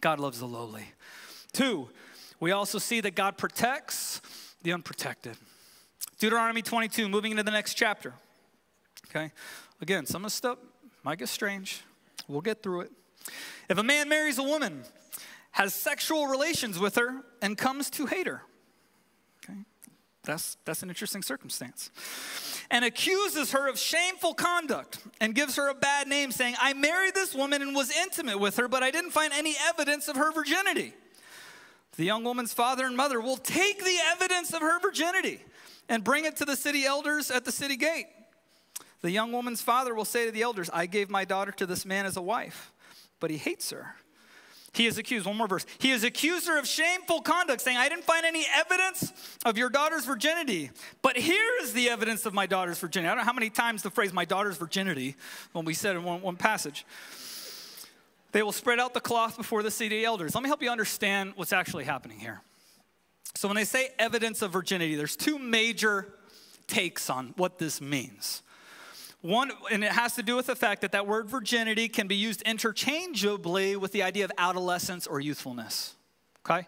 God 0.00 0.18
loves 0.18 0.40
the 0.40 0.46
lowly. 0.46 0.84
Two, 1.52 1.90
we 2.38 2.52
also 2.52 2.78
see 2.78 3.00
that 3.00 3.14
God 3.14 3.36
protects 3.36 4.20
the 4.62 4.72
unprotected. 4.72 5.36
Deuteronomy 6.18 6.62
22, 6.62 7.08
moving 7.08 7.30
into 7.32 7.42
the 7.42 7.50
next 7.50 7.74
chapter. 7.74 8.14
Okay? 9.08 9.32
Again, 9.80 10.06
some 10.06 10.24
of 10.24 10.30
the 10.30 10.36
stuff 10.36 10.58
might 11.02 11.18
get 11.18 11.28
strange. 11.28 11.82
We'll 12.28 12.40
get 12.40 12.62
through 12.62 12.82
it. 12.82 12.92
If 13.68 13.78
a 13.78 13.82
man 13.82 14.08
marries 14.08 14.38
a 14.38 14.42
woman, 14.42 14.82
has 15.52 15.74
sexual 15.74 16.26
relations 16.26 16.78
with 16.78 16.96
her, 16.96 17.22
and 17.42 17.56
comes 17.58 17.90
to 17.90 18.06
hate 18.06 18.26
her, 18.26 18.42
okay? 19.44 19.58
That's, 20.24 20.58
that's 20.64 20.82
an 20.82 20.90
interesting 20.90 21.22
circumstance 21.22 21.90
and 22.70 22.84
accuses 22.84 23.52
her 23.52 23.68
of 23.68 23.78
shameful 23.78 24.34
conduct 24.34 24.98
and 25.20 25.34
gives 25.34 25.56
her 25.56 25.68
a 25.68 25.74
bad 25.74 26.08
name, 26.08 26.30
saying, 26.30 26.54
I 26.60 26.72
married 26.74 27.14
this 27.14 27.34
woman 27.34 27.62
and 27.62 27.74
was 27.74 27.90
intimate 27.90 28.38
with 28.38 28.56
her, 28.56 28.68
but 28.68 28.82
I 28.82 28.90
didn't 28.90 29.10
find 29.10 29.32
any 29.32 29.56
evidence 29.68 30.08
of 30.08 30.16
her 30.16 30.30
virginity. 30.30 30.94
The 31.96 32.04
young 32.04 32.22
woman's 32.22 32.52
father 32.52 32.86
and 32.86 32.96
mother 32.96 33.20
will 33.20 33.36
take 33.36 33.82
the 33.82 33.98
evidence 34.12 34.52
of 34.52 34.62
her 34.62 34.78
virginity 34.78 35.42
and 35.88 36.04
bring 36.04 36.24
it 36.24 36.36
to 36.36 36.44
the 36.44 36.56
city 36.56 36.84
elders 36.84 37.30
at 37.30 37.44
the 37.44 37.52
city 37.52 37.76
gate. 37.76 38.06
The 39.00 39.10
young 39.10 39.32
woman's 39.32 39.62
father 39.62 39.94
will 39.94 40.04
say 40.04 40.26
to 40.26 40.30
the 40.30 40.42
elders, 40.42 40.70
I 40.72 40.86
gave 40.86 41.10
my 41.10 41.24
daughter 41.24 41.52
to 41.52 41.66
this 41.66 41.84
man 41.84 42.06
as 42.06 42.16
a 42.16 42.22
wife, 42.22 42.72
but 43.18 43.30
he 43.30 43.38
hates 43.38 43.70
her. 43.70 43.96
He 44.72 44.86
is 44.86 44.98
accused, 44.98 45.26
one 45.26 45.36
more 45.36 45.48
verse. 45.48 45.66
He 45.78 45.90
is 45.90 46.04
accused 46.04 46.46
her 46.46 46.58
of 46.58 46.66
shameful 46.66 47.22
conduct, 47.22 47.60
saying, 47.60 47.76
I 47.76 47.88
didn't 47.88 48.04
find 48.04 48.24
any 48.24 48.46
evidence 48.54 49.12
of 49.44 49.58
your 49.58 49.68
daughter's 49.68 50.04
virginity. 50.04 50.70
But 51.02 51.16
here 51.16 51.50
is 51.60 51.72
the 51.72 51.88
evidence 51.88 52.24
of 52.24 52.34
my 52.34 52.46
daughter's 52.46 52.78
virginity. 52.78 53.08
I 53.08 53.14
don't 53.14 53.18
know 53.18 53.24
how 53.24 53.32
many 53.32 53.50
times 53.50 53.82
the 53.82 53.90
phrase 53.90 54.12
my 54.12 54.24
daughter's 54.24 54.56
virginity 54.56 55.16
when 55.52 55.64
we 55.64 55.74
said 55.74 55.96
in 55.96 56.04
one, 56.04 56.22
one 56.22 56.36
passage. 56.36 56.86
They 58.32 58.42
will 58.42 58.52
spread 58.52 58.78
out 58.78 58.94
the 58.94 59.00
cloth 59.00 59.36
before 59.36 59.64
the 59.64 59.72
city 59.72 60.04
elders. 60.04 60.36
Let 60.36 60.42
me 60.44 60.48
help 60.48 60.62
you 60.62 60.70
understand 60.70 61.32
what's 61.34 61.52
actually 61.52 61.84
happening 61.84 62.20
here. 62.20 62.40
So, 63.34 63.48
when 63.48 63.56
they 63.56 63.64
say 63.64 63.88
evidence 63.98 64.42
of 64.42 64.52
virginity, 64.52 64.94
there's 64.94 65.16
two 65.16 65.38
major 65.38 66.14
takes 66.68 67.10
on 67.10 67.34
what 67.36 67.58
this 67.58 67.80
means. 67.80 68.42
One, 69.22 69.50
and 69.70 69.84
it 69.84 69.92
has 69.92 70.14
to 70.14 70.22
do 70.22 70.36
with 70.36 70.46
the 70.46 70.56
fact 70.56 70.80
that 70.80 70.92
that 70.92 71.06
word 71.06 71.28
virginity 71.28 71.88
can 71.88 72.06
be 72.06 72.16
used 72.16 72.40
interchangeably 72.42 73.76
with 73.76 73.92
the 73.92 74.02
idea 74.02 74.24
of 74.24 74.32
adolescence 74.38 75.06
or 75.06 75.20
youthfulness. 75.20 75.94
Okay? 76.44 76.66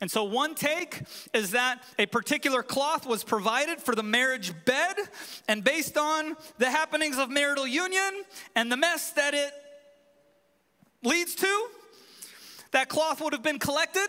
And 0.00 0.10
so, 0.10 0.24
one 0.24 0.54
take 0.54 1.02
is 1.32 1.52
that 1.52 1.82
a 1.98 2.06
particular 2.06 2.62
cloth 2.62 3.06
was 3.06 3.24
provided 3.24 3.80
for 3.80 3.94
the 3.94 4.02
marriage 4.02 4.52
bed, 4.64 4.96
and 5.48 5.64
based 5.64 5.96
on 5.96 6.36
the 6.58 6.70
happenings 6.70 7.18
of 7.18 7.30
marital 7.30 7.66
union 7.66 8.24
and 8.54 8.70
the 8.70 8.76
mess 8.76 9.12
that 9.12 9.34
it 9.34 9.52
leads 11.02 11.34
to, 11.36 11.68
that 12.72 12.88
cloth 12.88 13.22
would 13.22 13.32
have 13.32 13.42
been 13.42 13.58
collected 13.58 14.08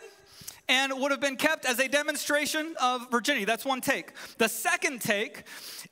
and 0.69 0.91
would 0.99 1.12
have 1.12 1.21
been 1.21 1.38
kept 1.38 1.65
as 1.65 1.80
a 1.80 1.88
demonstration 1.88 2.75
of 2.82 3.10
virginity. 3.10 3.45
That's 3.45 3.65
one 3.65 3.80
take. 3.80 4.12
The 4.38 4.49
second 4.49 5.01
take 5.01 5.43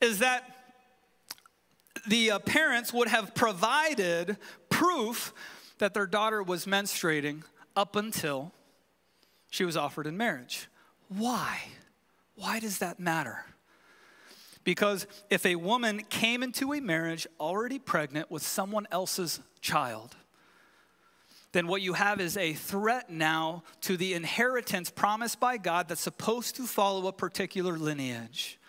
is 0.02 0.20
that 0.20 0.55
the 2.08 2.32
uh, 2.32 2.40
parents 2.40 2.94
would 2.94 3.08
have 3.08 3.34
provided 3.36 4.38
proof 4.70 5.34
that 5.78 5.94
their 5.94 6.08
daughter 6.08 6.42
was 6.42 6.66
menstruating 6.66 7.44
up 7.76 7.96
until 7.96 8.52
she 9.50 9.66
was 9.66 9.76
offered 9.78 10.08
in 10.08 10.18
marriage. 10.18 10.68
Why? 11.10 11.60
Why 12.36 12.60
does 12.60 12.80
that 12.80 13.00
matter? 13.00 13.46
Because 14.64 15.06
if 15.30 15.46
a 15.46 15.56
woman 15.56 16.02
came 16.10 16.42
into 16.42 16.74
a 16.74 16.82
marriage 16.82 17.28
already 17.40 17.80
pregnant 17.80 18.32
with 18.32 18.42
someone 18.42 18.88
else's 18.92 19.40
child, 19.62 20.16
then 21.52 21.68
what 21.68 21.82
you 21.82 21.94
have 21.94 22.20
is 22.20 22.36
a 22.36 22.54
threat 22.54 23.10
now 23.10 23.64
to 23.82 23.96
the 23.96 24.14
inheritance 24.14 24.90
promised 24.90 25.40
by 25.40 25.58
God 25.58 25.88
that's 25.88 26.02
supposed 26.02 26.56
to 26.58 26.64
follow 26.64 27.08
a 27.08 27.14
particular 27.14 27.78
lineage. 27.78 28.60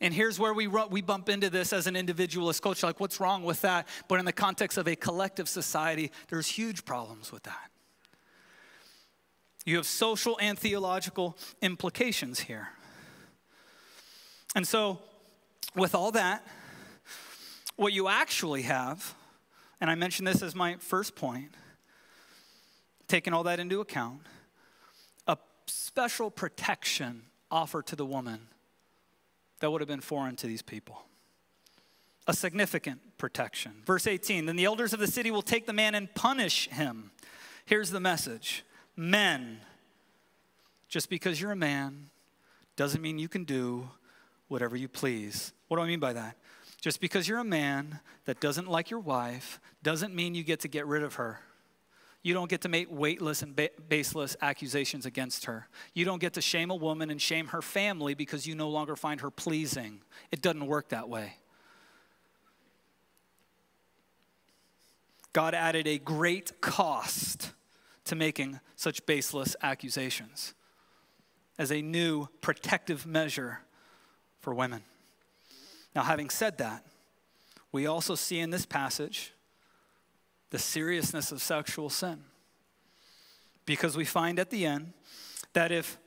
And 0.00 0.12
here's 0.12 0.38
where 0.38 0.52
we, 0.52 0.66
we 0.66 1.00
bump 1.00 1.28
into 1.28 1.48
this 1.48 1.72
as 1.72 1.86
an 1.86 1.96
individualist 1.96 2.62
culture 2.62 2.86
like, 2.86 3.00
what's 3.00 3.18
wrong 3.18 3.44
with 3.44 3.62
that? 3.62 3.88
But 4.08 4.18
in 4.18 4.26
the 4.26 4.32
context 4.32 4.76
of 4.76 4.86
a 4.86 4.94
collective 4.94 5.48
society, 5.48 6.10
there's 6.28 6.46
huge 6.46 6.84
problems 6.84 7.32
with 7.32 7.44
that. 7.44 7.70
You 9.64 9.76
have 9.76 9.86
social 9.86 10.38
and 10.40 10.58
theological 10.58 11.36
implications 11.62 12.40
here. 12.40 12.68
And 14.54 14.66
so, 14.66 15.00
with 15.74 15.94
all 15.94 16.12
that, 16.12 16.46
what 17.74 17.92
you 17.92 18.08
actually 18.08 18.62
have, 18.62 19.14
and 19.80 19.90
I 19.90 19.94
mentioned 19.94 20.28
this 20.28 20.42
as 20.42 20.54
my 20.54 20.76
first 20.76 21.16
point, 21.16 21.50
taking 23.08 23.32
all 23.32 23.42
that 23.44 23.58
into 23.58 23.80
account, 23.80 24.20
a 25.26 25.36
special 25.66 26.30
protection 26.30 27.22
offered 27.50 27.86
to 27.86 27.96
the 27.96 28.06
woman 28.06 28.48
that 29.60 29.70
would 29.70 29.80
have 29.80 29.88
been 29.88 30.00
foreign 30.00 30.36
to 30.36 30.46
these 30.46 30.62
people. 30.62 31.02
A 32.26 32.34
significant 32.34 33.00
protection. 33.18 33.82
Verse 33.86 34.06
18 34.06 34.46
Then 34.46 34.56
the 34.56 34.64
elders 34.64 34.92
of 34.92 34.98
the 34.98 35.06
city 35.06 35.30
will 35.30 35.42
take 35.42 35.66
the 35.66 35.72
man 35.72 35.94
and 35.94 36.12
punish 36.14 36.68
him. 36.68 37.10
Here's 37.64 37.90
the 37.90 38.00
message 38.00 38.64
Men, 38.96 39.60
just 40.88 41.08
because 41.10 41.40
you're 41.40 41.52
a 41.52 41.56
man 41.56 42.10
doesn't 42.76 43.00
mean 43.00 43.18
you 43.18 43.28
can 43.28 43.44
do 43.44 43.88
whatever 44.48 44.76
you 44.76 44.88
please. 44.88 45.52
What 45.68 45.78
do 45.78 45.82
I 45.82 45.86
mean 45.86 46.00
by 46.00 46.12
that? 46.12 46.36
Just 46.80 47.00
because 47.00 47.26
you're 47.26 47.38
a 47.38 47.44
man 47.44 48.00
that 48.26 48.40
doesn't 48.40 48.68
like 48.68 48.90
your 48.90 49.00
wife 49.00 49.60
doesn't 49.82 50.14
mean 50.14 50.34
you 50.34 50.44
get 50.44 50.60
to 50.60 50.68
get 50.68 50.86
rid 50.86 51.02
of 51.02 51.14
her. 51.14 51.40
You 52.26 52.34
don't 52.34 52.50
get 52.50 52.62
to 52.62 52.68
make 52.68 52.88
weightless 52.90 53.42
and 53.42 53.54
ba- 53.54 53.70
baseless 53.88 54.36
accusations 54.42 55.06
against 55.06 55.44
her. 55.44 55.68
You 55.94 56.04
don't 56.04 56.20
get 56.20 56.32
to 56.32 56.40
shame 56.40 56.72
a 56.72 56.74
woman 56.74 57.08
and 57.08 57.22
shame 57.22 57.46
her 57.46 57.62
family 57.62 58.14
because 58.14 58.48
you 58.48 58.56
no 58.56 58.68
longer 58.68 58.96
find 58.96 59.20
her 59.20 59.30
pleasing. 59.30 60.00
It 60.32 60.42
doesn't 60.42 60.66
work 60.66 60.88
that 60.88 61.08
way. 61.08 61.36
God 65.32 65.54
added 65.54 65.86
a 65.86 65.98
great 65.98 66.60
cost 66.60 67.52
to 68.06 68.16
making 68.16 68.58
such 68.74 69.06
baseless 69.06 69.54
accusations 69.62 70.54
as 71.60 71.70
a 71.70 71.80
new 71.80 72.26
protective 72.40 73.06
measure 73.06 73.60
for 74.40 74.52
women. 74.52 74.82
Now, 75.94 76.02
having 76.02 76.30
said 76.30 76.58
that, 76.58 76.84
we 77.70 77.86
also 77.86 78.16
see 78.16 78.40
in 78.40 78.50
this 78.50 78.66
passage 78.66 79.32
the 80.50 80.58
seriousness 80.58 81.32
of 81.32 81.42
sexual 81.42 81.90
sin. 81.90 82.24
Because 83.64 83.96
we 83.96 84.04
find 84.04 84.38
at 84.38 84.50
the 84.50 84.64
end 84.64 84.92
that 85.52 85.72
if 85.72 85.98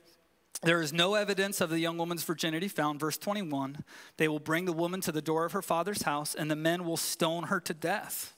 there 0.62 0.82
is 0.82 0.92
no 0.92 1.14
evidence 1.14 1.60
of 1.60 1.70
the 1.70 1.78
young 1.78 1.96
woman's 1.96 2.22
virginity 2.22 2.68
found, 2.68 3.00
verse 3.00 3.16
21, 3.16 3.82
they 4.18 4.28
will 4.28 4.38
bring 4.38 4.66
the 4.66 4.72
woman 4.72 5.00
to 5.02 5.12
the 5.12 5.22
door 5.22 5.44
of 5.44 5.52
her 5.52 5.62
father's 5.62 6.02
house, 6.02 6.34
and 6.34 6.50
the 6.50 6.56
men 6.56 6.84
will 6.84 6.96
stone 6.96 7.44
her 7.44 7.60
to 7.60 7.74
death. 7.74 8.34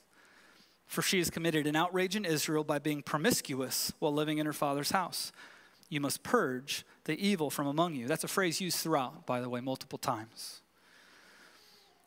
For 0.86 1.02
she 1.02 1.18
has 1.18 1.30
committed 1.30 1.66
an 1.66 1.76
outrage 1.76 2.16
in 2.16 2.24
Israel 2.24 2.64
by 2.64 2.78
being 2.78 3.02
promiscuous 3.02 3.92
while 3.98 4.12
living 4.12 4.38
in 4.38 4.46
her 4.46 4.52
father's 4.52 4.90
house. 4.90 5.32
You 5.88 6.00
must 6.00 6.22
purge 6.22 6.84
the 7.04 7.18
evil 7.18 7.50
from 7.50 7.66
among 7.66 7.94
you. 7.94 8.06
That's 8.06 8.24
a 8.24 8.28
phrase 8.28 8.60
used 8.60 8.78
throughout, 8.78 9.26
by 9.26 9.40
the 9.40 9.48
way, 9.48 9.60
multiple 9.60 9.98
times. 9.98 10.62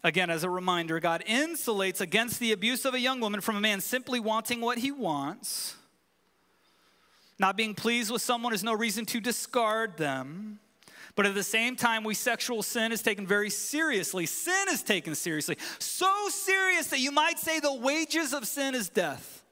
Again, 0.05 0.29
as 0.29 0.43
a 0.43 0.49
reminder, 0.51 0.99
God 0.99 1.23
insulates 1.27 1.99
against 1.99 2.39
the 2.39 2.51
abuse 2.51 2.85
of 2.85 2.93
a 2.93 2.99
young 2.99 3.19
woman 3.19 3.41
from 3.41 3.55
a 3.55 3.59
man 3.59 3.81
simply 3.81 4.19
wanting 4.19 4.61
what 4.61 4.77
he 4.77 4.91
wants. 4.91 5.75
Not 7.39 7.57
being 7.57 7.73
pleased 7.73 8.11
with 8.11 8.21
someone 8.21 8.53
is 8.53 8.63
no 8.63 8.73
reason 8.73 9.07
to 9.07 9.19
discard 9.19 9.97
them. 9.97 10.59
But 11.15 11.25
at 11.25 11.33
the 11.33 11.41
same 11.41 11.75
time, 11.75 12.03
we 12.03 12.13
sexual 12.13 12.61
sin 12.61 12.91
is 12.91 13.01
taken 13.01 13.25
very 13.25 13.49
seriously. 13.49 14.27
Sin 14.27 14.67
is 14.69 14.83
taken 14.83 15.15
seriously. 15.15 15.57
So 15.79 16.29
serious 16.29 16.85
that 16.89 16.99
you 16.99 17.11
might 17.11 17.39
say 17.39 17.59
the 17.59 17.73
wages 17.73 18.31
of 18.31 18.45
sin 18.45 18.75
is 18.75 18.89
death. 18.89 19.43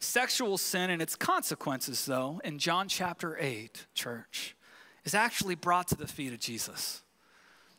Sexual 0.00 0.56
sin 0.56 0.88
and 0.88 1.02
its 1.02 1.16
consequences, 1.16 2.06
though, 2.06 2.40
in 2.44 2.58
John 2.58 2.88
chapter 2.88 3.36
8, 3.38 3.88
church, 3.92 4.56
is 5.04 5.14
actually 5.14 5.54
brought 5.54 5.88
to 5.88 5.96
the 5.96 6.06
feet 6.06 6.32
of 6.32 6.40
Jesus. 6.40 7.02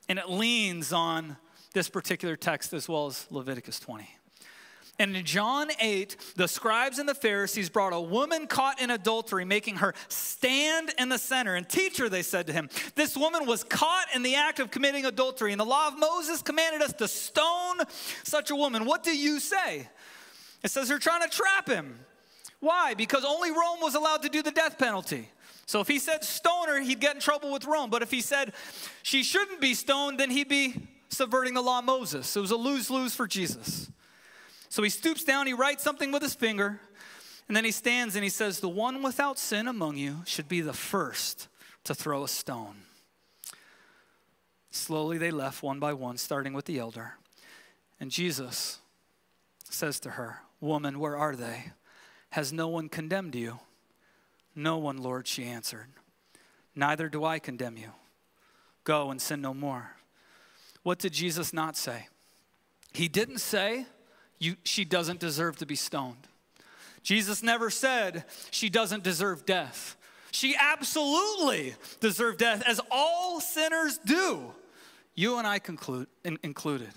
And 0.10 0.20
it 0.20 0.30
leans 0.30 0.92
on 0.94 1.38
this 1.74 1.90
particular 1.90 2.36
text 2.36 2.74
as 2.74 2.88
well 2.88 3.08
as 3.08 3.26
Leviticus 3.32 3.80
20. 3.80 4.08
And 5.00 5.16
in 5.18 5.26
John 5.26 5.70
8, 5.80 6.16
the 6.36 6.48
scribes 6.48 7.00
and 7.00 7.10
the 7.10 7.16
Pharisees 7.16 7.68
brought 7.68 7.94
a 7.94 8.00
woman 8.00 8.46
caught 8.46 8.80
in 8.80 8.92
adultery, 8.92 9.44
making 9.44 9.78
her 9.78 9.96
stand 10.08 10.94
in 11.00 11.10
the 11.10 11.18
center. 11.18 11.56
And, 11.56 11.68
teacher, 11.68 12.10
they 12.10 12.22
said 12.22 12.46
to 12.48 12.54
him, 12.54 12.70
this 12.94 13.18
woman 13.18 13.48
was 13.48 13.64
caught 13.64 14.06
in 14.14 14.22
the 14.22 14.36
act 14.36 14.60
of 14.60 14.70
committing 14.70 15.06
adultery. 15.06 15.52
And 15.52 15.60
the 15.60 15.66
law 15.66 15.88
of 15.88 15.98
Moses 15.98 16.44
commanded 16.44 16.84
us 16.84 16.94
to 16.94 17.08
stone 17.08 17.80
such 18.24 18.52
a 18.52 18.56
woman. 18.56 18.86
What 18.86 19.02
do 19.04 19.18
you 19.18 19.40
say? 19.40 19.88
It 20.64 20.70
says 20.70 20.90
they're 20.90 21.00
trying 21.00 21.28
to 21.28 21.36
trap 21.36 21.68
him. 21.68 22.00
Why? 22.60 22.94
Because 22.94 23.26
only 23.26 23.50
Rome 23.50 23.80
was 23.82 23.96
allowed 23.96 24.22
to 24.22 24.30
do 24.30 24.44
the 24.44 24.52
death 24.52 24.78
penalty. 24.78 25.28
So 25.66 25.80
if 25.80 25.88
he 25.88 26.00
said 26.00 26.24
stone 26.24 26.68
her, 26.68 26.82
he'd 26.82 27.00
get 27.00 27.16
in 27.16 27.22
trouble 27.22 27.52
with 27.52 27.66
Rome. 27.66 27.90
But 27.90 28.02
if 28.02 28.12
he 28.12 28.22
said 28.22 28.54
she 29.02 29.24
shouldn't 29.24 29.62
be 29.62 29.74
stoned, 29.74 30.20
then 30.20 30.30
he'd 30.30 30.50
be 30.50 30.76
subverting 31.10 31.54
the 31.54 31.62
law 31.62 31.80
of 31.80 31.86
Moses. 31.86 32.36
It 32.36 32.42
was 32.42 32.52
a 32.52 32.58
lose 32.58 32.90
lose 32.90 33.16
for 33.16 33.28
Jesus. 33.28 33.90
So 34.70 34.84
he 34.84 34.90
stoops 34.90 35.24
down, 35.24 35.48
he 35.48 35.54
writes 35.54 35.84
something 35.84 36.12
with 36.12 36.24
his 36.24 36.34
finger, 36.34 36.80
and 37.48 37.56
then 37.56 37.64
he 37.64 37.72
stands 37.72 38.16
and 38.16 38.24
he 38.24 38.30
says, 38.30 38.60
The 38.60 38.70
one 38.70 39.04
without 39.04 39.38
sin 39.38 39.68
among 39.68 39.98
you 39.98 40.24
should 40.26 40.48
be 40.48 40.62
the 40.62 40.74
first 40.74 41.48
to 41.84 41.94
throw 41.94 42.24
a 42.24 42.28
stone. 42.28 42.78
Slowly 44.72 45.20
they 45.20 45.30
left 45.30 45.62
one 45.62 45.80
by 45.80 45.94
one, 45.94 46.18
starting 46.18 46.54
with 46.54 46.66
the 46.66 46.80
elder. 46.80 47.14
And 48.00 48.10
Jesus 48.10 48.80
says 49.70 50.00
to 50.02 50.12
her, 50.12 50.40
Woman, 50.60 51.00
where 51.00 51.16
are 51.16 51.36
they? 51.36 51.72
Has 52.32 52.52
no 52.52 52.68
one 52.68 52.90
condemned 52.90 53.36
you? 53.36 53.60
No 54.56 54.78
one, 54.78 54.98
Lord, 54.98 55.28
she 55.28 55.46
answered. 55.46 55.88
Neither 56.76 57.10
do 57.10 57.24
I 57.24 57.40
condemn 57.40 57.78
you. 57.78 57.92
Go 58.84 59.12
and 59.12 59.22
sin 59.22 59.42
no 59.42 59.54
more. 59.54 59.92
What 60.84 61.00
did 61.00 61.14
Jesus 61.14 61.54
not 61.54 61.78
say? 61.78 62.08
He 62.94 63.08
didn't 63.08 63.40
say, 63.40 63.86
you, 64.40 64.56
she 64.64 64.86
doesn't 64.86 65.20
deserve 65.20 65.58
to 65.58 65.66
be 65.66 65.76
stoned. 65.76 66.28
Jesus 67.02 67.42
never 67.44 67.70
said 67.70 68.26
she 68.52 68.70
doesn't 68.70 69.04
deserve 69.04 69.46
death. 69.46 69.96
She 70.32 70.56
absolutely 70.60 71.76
deserved 72.00 72.40
death, 72.40 72.64
as 72.68 72.82
all 72.90 73.40
sinners 73.40 74.00
do, 74.04 74.52
you 75.16 75.38
and 75.38 75.46
I 75.46 75.60
conclude, 75.60 76.08
in, 76.26 76.40
included. 76.44 76.92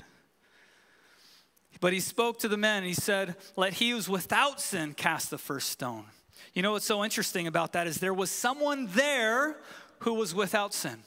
But 1.80 1.92
he 1.92 2.00
spoke 2.00 2.38
to 2.40 2.48
the 2.48 2.56
men 2.56 2.78
and 2.78 2.86
he 2.86 2.94
said, 2.94 3.36
Let 3.56 3.74
he 3.74 3.90
who's 3.90 4.08
without 4.08 4.60
sin 4.60 4.94
cast 4.94 5.30
the 5.30 5.38
first 5.38 5.68
stone. 5.68 6.06
You 6.54 6.62
know 6.62 6.72
what's 6.72 6.86
so 6.86 7.04
interesting 7.04 7.46
about 7.46 7.74
that 7.74 7.86
is 7.86 7.98
there 7.98 8.14
was 8.14 8.30
someone 8.30 8.88
there 8.92 9.56
who 10.00 10.14
was 10.14 10.34
without 10.34 10.74
sin. 10.74 11.02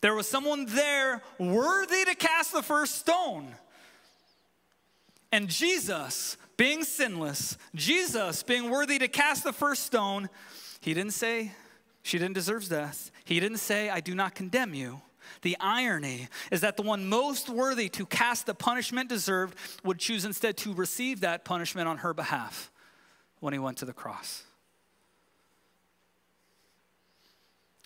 There 0.00 0.14
was 0.14 0.26
someone 0.26 0.66
there 0.66 1.22
worthy 1.38 2.04
to 2.04 2.14
cast 2.14 2.52
the 2.52 2.62
first 2.62 2.96
stone. 2.98 3.54
And 5.30 5.48
Jesus, 5.48 6.36
being 6.56 6.82
sinless, 6.84 7.56
Jesus 7.74 8.42
being 8.42 8.68
worthy 8.68 8.98
to 8.98 9.08
cast 9.08 9.44
the 9.44 9.52
first 9.52 9.84
stone, 9.84 10.28
he 10.80 10.92
didn't 10.92 11.12
say 11.12 11.52
she 12.02 12.18
didn't 12.18 12.34
deserve 12.34 12.68
death. 12.68 13.10
He 13.24 13.38
didn't 13.38 13.58
say, 13.58 13.88
I 13.88 14.00
do 14.00 14.14
not 14.14 14.34
condemn 14.34 14.74
you. 14.74 15.02
The 15.42 15.56
irony 15.60 16.28
is 16.50 16.62
that 16.62 16.76
the 16.76 16.82
one 16.82 17.08
most 17.08 17.48
worthy 17.48 17.88
to 17.90 18.04
cast 18.04 18.46
the 18.46 18.54
punishment 18.54 19.08
deserved 19.08 19.56
would 19.84 19.98
choose 20.00 20.24
instead 20.24 20.56
to 20.58 20.74
receive 20.74 21.20
that 21.20 21.44
punishment 21.44 21.88
on 21.88 21.98
her 21.98 22.12
behalf 22.12 22.71
when 23.42 23.52
he 23.52 23.58
went 23.58 23.76
to 23.76 23.84
the 23.84 23.92
cross. 23.92 24.44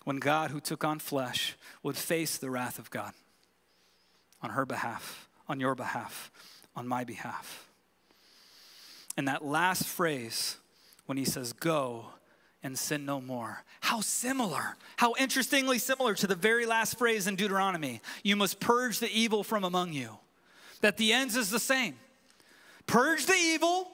When 0.03 0.17
God, 0.17 0.51
who 0.51 0.59
took 0.59 0.83
on 0.83 0.99
flesh, 0.99 1.57
would 1.81 1.97
face 1.97 2.37
the 2.37 2.51
wrath 2.51 2.77
of 2.77 2.91
God 2.91 3.13
on 4.43 4.51
her 4.51 4.67
behalf, 4.67 5.27
on 5.49 5.59
your 5.59 5.73
behalf, 5.73 6.31
on 6.75 6.87
my 6.87 7.03
behalf. 7.03 7.67
And 9.17 9.27
that 9.27 9.43
last 9.43 9.87
phrase, 9.87 10.57
when 11.07 11.17
he 11.17 11.25
says, 11.25 11.53
Go 11.53 12.05
and 12.61 12.77
sin 12.77 13.03
no 13.03 13.19
more. 13.19 13.63
How 13.81 14.01
similar, 14.01 14.77
how 14.97 15.15
interestingly 15.17 15.79
similar 15.79 16.13
to 16.15 16.27
the 16.27 16.35
very 16.35 16.67
last 16.67 16.99
phrase 16.99 17.25
in 17.25 17.35
Deuteronomy 17.35 18.01
you 18.23 18.35
must 18.35 18.59
purge 18.59 18.99
the 18.99 19.11
evil 19.11 19.43
from 19.43 19.63
among 19.63 19.93
you. 19.93 20.19
That 20.81 20.97
the 20.97 21.13
ends 21.13 21.35
is 21.35 21.49
the 21.49 21.59
same. 21.59 21.95
Purge 22.85 23.25
the 23.25 23.33
evil, 23.33 23.89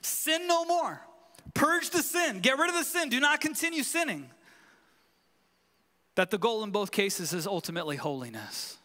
sin 0.00 0.46
no 0.46 0.64
more. 0.64 1.00
Purge 1.54 1.90
the 1.90 2.02
sin, 2.02 2.40
get 2.40 2.58
rid 2.58 2.68
of 2.68 2.76
the 2.76 2.84
sin, 2.84 3.08
do 3.08 3.20
not 3.20 3.40
continue 3.40 3.82
sinning. 3.82 4.30
That 6.14 6.30
the 6.30 6.38
goal 6.38 6.62
in 6.64 6.70
both 6.70 6.90
cases 6.90 7.32
is 7.32 7.46
ultimately 7.46 7.96
holiness. 7.96 8.76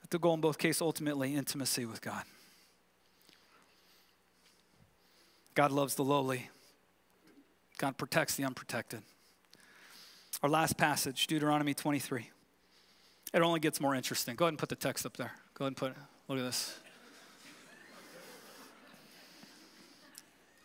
That 0.00 0.10
the 0.10 0.18
goal 0.18 0.34
in 0.34 0.40
both 0.40 0.58
cases 0.58 0.80
ultimately 0.80 1.34
intimacy 1.34 1.84
with 1.84 2.00
God. 2.00 2.24
God 5.54 5.72
loves 5.72 5.96
the 5.96 6.04
lowly. 6.04 6.50
God 7.78 7.96
protects 7.96 8.36
the 8.36 8.44
unprotected. 8.44 9.02
Our 10.42 10.48
last 10.48 10.76
passage, 10.76 11.26
Deuteronomy 11.26 11.74
23. 11.74 12.30
It 13.34 13.42
only 13.42 13.60
gets 13.60 13.80
more 13.80 13.94
interesting. 13.94 14.36
Go 14.36 14.44
ahead 14.44 14.52
and 14.52 14.58
put 14.58 14.68
the 14.68 14.76
text 14.76 15.04
up 15.04 15.16
there. 15.16 15.32
Go 15.54 15.64
ahead 15.64 15.70
and 15.70 15.76
put 15.76 15.90
it. 15.90 15.96
Look 16.28 16.38
at 16.38 16.44
this. 16.44 16.78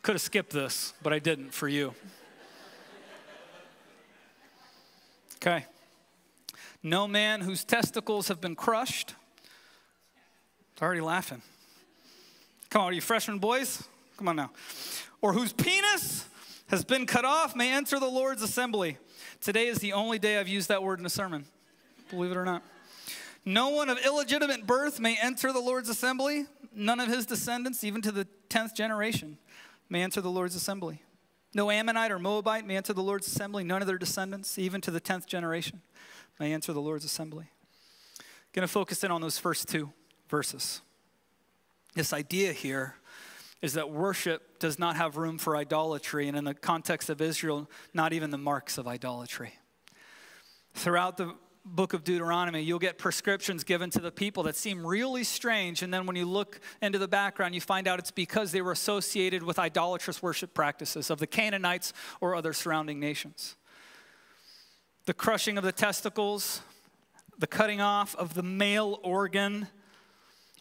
Could 0.03 0.15
have 0.15 0.21
skipped 0.21 0.51
this, 0.51 0.93
but 1.01 1.13
I 1.13 1.19
didn't 1.19 1.53
for 1.53 1.67
you. 1.67 1.95
Okay. 5.37 5.65
No 6.83 7.07
man 7.07 7.39
whose 7.39 7.63
testicles 7.63 8.27
have 8.27 8.41
been 8.41 8.55
crushed. 8.55 9.15
It's 10.73 10.81
already 10.81 10.99
laughing. 10.99 11.41
Come 12.69 12.81
on, 12.81 12.89
are 12.89 12.93
you 12.93 12.99
freshmen 13.01 13.39
boys? 13.39 13.87
Come 14.17 14.27
on 14.27 14.35
now. 14.35 14.51
Or 15.21 15.31
whose 15.31 15.53
penis 15.53 16.27
has 16.67 16.83
been 16.83 17.05
cut 17.05 17.23
off 17.23 17.55
may 17.55 17.71
enter 17.71 17.97
the 17.97 18.09
Lord's 18.09 18.41
assembly. 18.41 18.97
Today 19.39 19.67
is 19.67 19.77
the 19.77 19.93
only 19.93 20.19
day 20.19 20.37
I've 20.37 20.49
used 20.49 20.67
that 20.67 20.83
word 20.83 20.99
in 20.99 21.05
a 21.05 21.09
sermon, 21.09 21.45
believe 22.09 22.31
it 22.31 22.37
or 22.37 22.45
not. 22.45 22.61
No 23.45 23.69
one 23.69 23.89
of 23.89 23.97
illegitimate 24.05 24.67
birth 24.67 24.99
may 24.99 25.17
enter 25.21 25.53
the 25.53 25.59
Lord's 25.59 25.87
assembly. 25.87 26.45
None 26.75 26.99
of 26.99 27.07
his 27.07 27.25
descendants, 27.25 27.83
even 27.83 28.01
to 28.01 28.11
the 28.11 28.27
10th 28.49 28.73
generation, 28.73 29.37
may 29.89 30.03
enter 30.03 30.21
the 30.21 30.31
Lord's 30.31 30.55
assembly. 30.55 31.01
No 31.53 31.69
Ammonite 31.69 32.11
or 32.11 32.19
Moabite 32.19 32.65
may 32.65 32.77
enter 32.77 32.93
the 32.93 33.03
Lord's 33.03 33.27
assembly. 33.27 33.63
None 33.63 33.81
of 33.81 33.87
their 33.87 33.97
descendants, 33.97 34.57
even 34.57 34.81
to 34.81 34.91
the 34.91 35.01
10th 35.01 35.27
generation, 35.27 35.81
may 36.39 36.53
enter 36.53 36.73
the 36.73 36.81
Lord's 36.81 37.05
assembly. 37.05 37.45
Going 38.53 38.67
to 38.67 38.71
focus 38.71 39.03
in 39.03 39.11
on 39.11 39.21
those 39.21 39.37
first 39.37 39.67
two 39.67 39.91
verses. 40.29 40.81
This 41.95 42.13
idea 42.13 42.53
here 42.53 42.95
is 43.61 43.73
that 43.73 43.89
worship 43.89 44.59
does 44.59 44.77
not 44.77 44.95
have 44.95 45.15
room 45.15 45.37
for 45.37 45.55
idolatry, 45.55 46.27
and 46.27 46.37
in 46.37 46.43
the 46.43 46.53
context 46.53 47.09
of 47.09 47.21
Israel, 47.21 47.69
not 47.93 48.13
even 48.13 48.29
the 48.29 48.37
marks 48.37 48.77
of 48.77 48.87
idolatry. 48.87 49.53
Throughout 50.73 51.17
the 51.17 51.35
book 51.65 51.93
of 51.93 52.03
Deuteronomy, 52.03 52.61
you'll 52.61 52.79
get 52.79 52.97
prescriptions 52.97 53.63
given 53.63 53.89
to 53.91 53.99
the 53.99 54.11
people 54.11 54.43
that 54.43 54.55
seem 54.55 54.85
really 54.85 55.23
strange, 55.23 55.81
and 55.81 55.93
then 55.93 56.05
when 56.05 56.15
you 56.15 56.25
look 56.25 56.59
into 56.81 56.99
the 56.99 57.07
background, 57.07 57.55
you 57.55 57.61
find 57.61 57.87
out 57.87 57.99
it's 57.99 58.11
because 58.11 58.51
they 58.51 58.61
were 58.61 58.73
associated 58.73 59.43
with 59.43 59.57
idolatrous 59.57 60.21
worship 60.21 60.53
practices 60.53 61.09
of 61.09 61.19
the 61.19 61.27
Canaanites 61.27 61.93
or 62.19 62.35
other 62.35 62.51
surrounding 62.53 62.99
nations. 62.99 63.55
The 65.05 65.13
crushing 65.13 65.57
of 65.57 65.63
the 65.63 65.71
testicles, 65.71 66.61
the 67.37 67.47
cutting 67.47 67.81
off 67.81 68.15
of 68.15 68.33
the 68.33 68.43
male 68.43 68.99
organ 69.03 69.67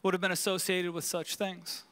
would 0.03 0.15
have 0.15 0.21
been 0.21 0.33
associated 0.33 0.93
with 0.93 1.05
such 1.05 1.37
things. 1.37 1.85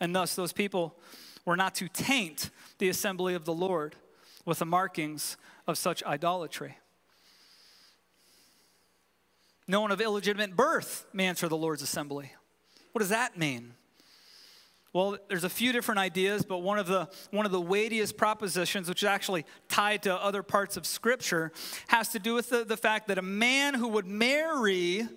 And 0.00 0.14
thus, 0.14 0.34
those 0.34 0.52
people 0.52 0.96
were 1.44 1.56
not 1.56 1.74
to 1.76 1.88
taint 1.88 2.50
the 2.78 2.88
assembly 2.88 3.34
of 3.34 3.44
the 3.44 3.54
Lord 3.54 3.96
with 4.44 4.58
the 4.58 4.66
markings 4.66 5.36
of 5.66 5.78
such 5.78 6.02
idolatry. 6.04 6.78
No 9.66 9.80
one 9.80 9.90
of 9.90 10.00
illegitimate 10.00 10.56
birth 10.56 11.06
may 11.12 11.26
enter 11.26 11.48
the 11.48 11.56
Lord's 11.56 11.82
assembly. 11.82 12.32
What 12.92 13.00
does 13.00 13.10
that 13.10 13.38
mean? 13.38 13.74
Well, 14.92 15.16
there's 15.28 15.44
a 15.44 15.48
few 15.48 15.72
different 15.72 16.00
ideas, 16.00 16.44
but 16.44 16.58
one 16.58 16.78
of 16.78 16.86
the 16.86 17.08
one 17.30 17.46
of 17.46 17.52
the 17.52 17.60
weightiest 17.60 18.18
propositions, 18.18 18.88
which 18.88 19.02
is 19.02 19.08
actually 19.08 19.46
tied 19.68 20.02
to 20.02 20.14
other 20.14 20.42
parts 20.42 20.76
of 20.76 20.84
Scripture, 20.84 21.52
has 21.88 22.08
to 22.08 22.18
do 22.18 22.34
with 22.34 22.50
the, 22.50 22.64
the 22.64 22.76
fact 22.76 23.08
that 23.08 23.16
a 23.16 23.22
man 23.22 23.72
who 23.72 23.88
would 23.88 24.06
marry 24.06 25.08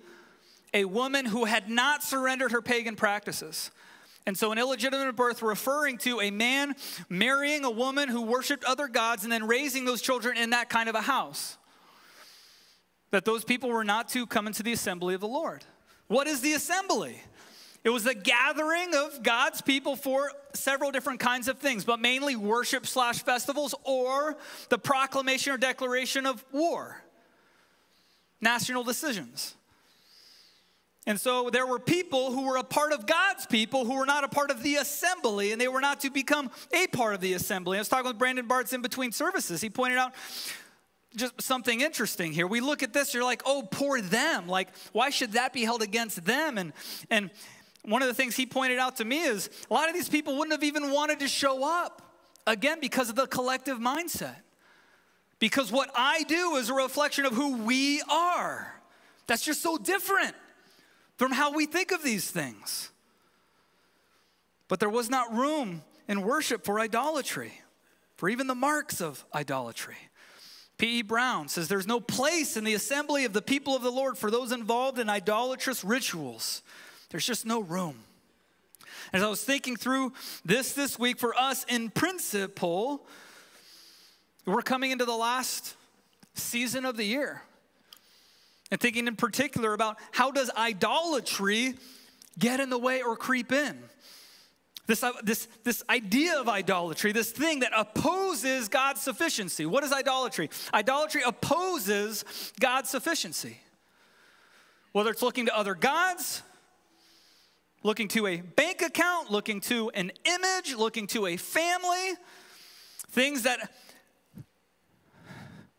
a 0.72 0.86
woman 0.86 1.26
who 1.26 1.44
had 1.44 1.68
not 1.68 2.02
surrendered 2.02 2.52
her 2.52 2.62
pagan 2.62 2.96
practices, 2.96 3.70
and 4.26 4.36
so, 4.36 4.50
an 4.50 4.58
illegitimate 4.58 5.14
birth 5.14 5.40
referring 5.40 5.98
to 5.98 6.20
a 6.20 6.32
man 6.32 6.74
marrying 7.08 7.64
a 7.64 7.70
woman 7.70 8.08
who 8.08 8.22
worshiped 8.22 8.64
other 8.64 8.88
gods 8.88 9.22
and 9.22 9.32
then 9.32 9.46
raising 9.46 9.84
those 9.84 10.02
children 10.02 10.36
in 10.36 10.50
that 10.50 10.68
kind 10.68 10.88
of 10.88 10.96
a 10.96 11.00
house. 11.00 11.58
That 13.10 13.24
those 13.24 13.44
people 13.44 13.70
were 13.70 13.84
not 13.84 14.08
to 14.10 14.26
come 14.26 14.46
into 14.46 14.62
the 14.62 14.72
assembly 14.72 15.14
of 15.14 15.20
the 15.20 15.28
Lord. 15.28 15.64
What 16.08 16.26
is 16.26 16.40
the 16.40 16.52
assembly? 16.52 17.20
It 17.84 17.90
was 17.90 18.02
the 18.02 18.14
gathering 18.14 18.94
of 18.96 19.22
God's 19.22 19.60
people 19.60 19.94
for 19.94 20.32
several 20.54 20.90
different 20.90 21.20
kinds 21.20 21.46
of 21.46 21.58
things, 21.58 21.84
but 21.84 22.00
mainly 22.00 22.34
worship 22.34 22.84
slash 22.84 23.22
festivals 23.22 23.76
or 23.84 24.36
the 24.70 24.78
proclamation 24.78 25.52
or 25.52 25.56
declaration 25.56 26.26
of 26.26 26.44
war, 26.50 27.00
national 28.40 28.82
decisions. 28.82 29.54
And 31.06 31.20
so 31.20 31.50
there 31.50 31.64
were 31.64 31.78
people 31.78 32.32
who 32.32 32.46
were 32.46 32.56
a 32.56 32.64
part 32.64 32.92
of 32.92 33.06
God's 33.06 33.46
people 33.46 33.84
who 33.84 33.94
were 33.94 34.06
not 34.06 34.24
a 34.24 34.28
part 34.28 34.50
of 34.50 34.64
the 34.64 34.74
assembly, 34.74 35.52
and 35.52 35.60
they 35.60 35.68
were 35.68 35.80
not 35.80 36.00
to 36.00 36.10
become 36.10 36.50
a 36.72 36.88
part 36.88 37.14
of 37.14 37.20
the 37.20 37.34
assembly. 37.34 37.78
I 37.78 37.80
was 37.80 37.88
talking 37.88 38.08
with 38.08 38.18
Brandon 38.18 38.48
Bartz 38.48 38.72
in 38.72 38.82
between 38.82 39.12
services. 39.12 39.60
He 39.60 39.70
pointed 39.70 39.98
out 39.98 40.12
just 41.16 41.40
something 41.40 41.80
interesting 41.80 42.32
here. 42.32 42.46
We 42.46 42.60
look 42.60 42.82
at 42.82 42.92
this, 42.92 43.14
you're 43.14 43.24
like, 43.24 43.42
oh, 43.44 43.66
poor 43.70 44.00
them. 44.00 44.46
Like, 44.46 44.68
why 44.92 45.10
should 45.10 45.32
that 45.32 45.52
be 45.52 45.64
held 45.64 45.82
against 45.82 46.24
them? 46.24 46.58
And 46.58 46.72
and 47.10 47.30
one 47.86 48.02
of 48.02 48.08
the 48.08 48.14
things 48.14 48.36
he 48.36 48.46
pointed 48.46 48.78
out 48.78 48.96
to 48.96 49.04
me 49.04 49.22
is 49.22 49.48
a 49.70 49.74
lot 49.74 49.88
of 49.88 49.94
these 49.94 50.08
people 50.08 50.36
wouldn't 50.36 50.52
have 50.52 50.64
even 50.64 50.90
wanted 50.90 51.20
to 51.20 51.28
show 51.28 51.64
up 51.64 52.02
again 52.46 52.78
because 52.80 53.08
of 53.08 53.14
the 53.14 53.26
collective 53.26 53.78
mindset. 53.78 54.36
Because 55.38 55.70
what 55.70 55.90
I 55.94 56.24
do 56.24 56.56
is 56.56 56.68
a 56.68 56.74
reflection 56.74 57.26
of 57.26 57.32
who 57.32 57.58
we 57.58 58.02
are. 58.10 58.72
That's 59.26 59.44
just 59.44 59.62
so 59.62 59.76
different 59.76 60.34
from 61.16 61.32
how 61.32 61.52
we 61.52 61.66
think 61.66 61.92
of 61.92 62.02
these 62.02 62.30
things. 62.30 62.90
But 64.68 64.80
there 64.80 64.90
was 64.90 65.08
not 65.08 65.32
room 65.32 65.82
in 66.08 66.22
worship 66.22 66.64
for 66.64 66.80
idolatry, 66.80 67.52
for 68.16 68.28
even 68.28 68.46
the 68.46 68.54
marks 68.54 69.00
of 69.00 69.24
idolatry. 69.34 69.96
P.E. 70.78 71.02
Brown 71.02 71.48
says 71.48 71.68
there's 71.68 71.86
no 71.86 72.00
place 72.00 72.56
in 72.56 72.64
the 72.64 72.74
assembly 72.74 73.24
of 73.24 73.32
the 73.32 73.42
people 73.42 73.74
of 73.74 73.82
the 73.82 73.90
Lord 73.90 74.18
for 74.18 74.30
those 74.30 74.52
involved 74.52 74.98
in 74.98 75.08
idolatrous 75.08 75.82
rituals. 75.82 76.62
There's 77.10 77.24
just 77.24 77.46
no 77.46 77.60
room. 77.60 78.00
As 79.12 79.22
I 79.22 79.28
was 79.28 79.42
thinking 79.42 79.76
through 79.76 80.12
this 80.44 80.72
this 80.72 80.98
week 80.98 81.18
for 81.18 81.34
us 81.34 81.64
in 81.68 81.90
principle, 81.90 83.06
we're 84.44 84.62
coming 84.62 84.90
into 84.90 85.04
the 85.04 85.16
last 85.16 85.74
season 86.34 86.84
of 86.84 86.96
the 86.96 87.04
year 87.04 87.42
and 88.70 88.80
thinking 88.80 89.06
in 89.06 89.16
particular 89.16 89.72
about 89.72 89.96
how 90.10 90.30
does 90.30 90.50
idolatry 90.50 91.74
get 92.38 92.60
in 92.60 92.68
the 92.68 92.78
way 92.78 93.00
or 93.00 93.16
creep 93.16 93.52
in 93.52 93.78
this, 94.86 95.02
uh, 95.02 95.12
this, 95.22 95.48
this 95.64 95.82
idea 95.90 96.40
of 96.40 96.48
idolatry, 96.48 97.12
this 97.12 97.30
thing 97.30 97.60
that 97.60 97.72
opposes 97.76 98.68
God's 98.68 99.00
sufficiency. 99.00 99.66
What 99.66 99.82
is 99.84 99.92
idolatry? 99.92 100.48
Idolatry 100.72 101.22
opposes 101.26 102.24
God's 102.60 102.88
sufficiency. 102.88 103.58
Whether 104.92 105.10
it's 105.10 105.22
looking 105.22 105.46
to 105.46 105.56
other 105.56 105.74
gods, 105.74 106.42
looking 107.82 108.08
to 108.08 108.26
a 108.26 108.40
bank 108.40 108.80
account, 108.80 109.30
looking 109.30 109.60
to 109.62 109.90
an 109.90 110.12
image, 110.24 110.74
looking 110.74 111.06
to 111.08 111.26
a 111.26 111.36
family, 111.36 112.14
things 113.10 113.42
that 113.42 113.70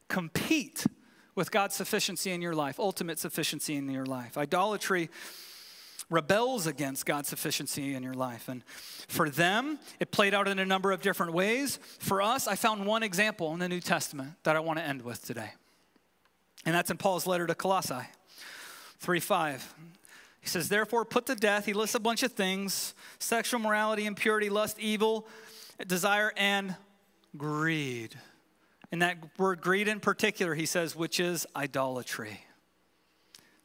compete 0.08 0.86
with 1.36 1.52
God's 1.52 1.76
sufficiency 1.76 2.32
in 2.32 2.42
your 2.42 2.56
life, 2.56 2.80
ultimate 2.80 3.20
sufficiency 3.20 3.76
in 3.76 3.90
your 3.90 4.06
life. 4.06 4.38
Idolatry 4.38 5.10
rebels 6.10 6.68
against 6.68 7.06
God's 7.06 7.28
sufficiency 7.28 7.94
in 7.94 8.04
your 8.04 8.14
life. 8.14 8.48
And 8.48 8.64
for 9.08 9.30
them, 9.30 9.80
it 10.00 10.12
played 10.12 10.34
out 10.34 10.48
in 10.48 10.60
a 10.60 10.66
number 10.66 10.92
of 10.92 11.02
different 11.02 11.34
ways. 11.34 11.80
For 12.00 12.22
us, 12.22 12.48
I 12.48 12.56
found 12.56 12.86
one 12.86 13.04
example 13.04 13.54
in 13.54 13.60
the 13.60 13.70
New 13.70 13.82
Testament 13.82 14.34
that 14.44 14.56
I 14.56 14.60
want 14.60 14.80
to 14.80 14.86
end 14.86 15.02
with 15.02 15.26
today. 15.26 15.52
And 16.66 16.74
that's 16.74 16.92
in 16.92 16.98
Paul's 16.98 17.28
letter 17.28 17.48
to 17.48 17.56
Colossae 17.56 18.08
3 19.00 19.20
5. 19.20 19.76
He 20.42 20.48
says, 20.48 20.70
Therefore, 20.70 21.04
put 21.04 21.26
to 21.26 21.36
death, 21.36 21.66
he 21.66 21.74
lists 21.74 21.96
a 21.96 22.00
bunch 22.00 22.24
of 22.24 22.32
things 22.32 22.94
sexual 23.20 23.60
morality, 23.60 24.06
impurity, 24.06 24.50
lust, 24.50 24.80
evil, 24.80 25.28
desire, 25.86 26.32
and 26.38 26.76
greed. 27.36 28.16
And 28.92 29.02
that 29.02 29.18
word 29.38 29.62
greed 29.62 29.88
in 29.88 30.00
particular, 30.00 30.56
he 30.56 30.66
says, 30.66 30.96
which 30.96 31.20
is 31.20 31.46
idolatry. 31.56 32.42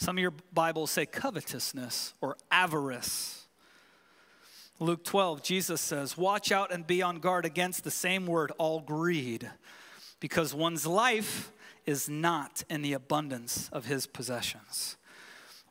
Some 0.02 0.18
of 0.18 0.22
your 0.22 0.34
Bibles 0.52 0.90
say 0.90 1.06
covetousness 1.06 2.14
or 2.20 2.36
avarice. 2.50 3.46
Luke 4.80 5.04
12, 5.04 5.44
Jesus 5.44 5.80
says, 5.80 6.18
Watch 6.18 6.50
out 6.50 6.72
and 6.72 6.84
be 6.84 7.02
on 7.02 7.20
guard 7.20 7.44
against 7.44 7.84
the 7.84 7.90
same 7.92 8.26
word, 8.26 8.50
all 8.58 8.80
greed, 8.80 9.48
because 10.18 10.52
one's 10.52 10.88
life 10.88 11.52
is 11.86 12.08
not 12.08 12.64
in 12.68 12.82
the 12.82 12.94
abundance 12.94 13.70
of 13.72 13.84
his 13.84 14.08
possessions. 14.08 14.96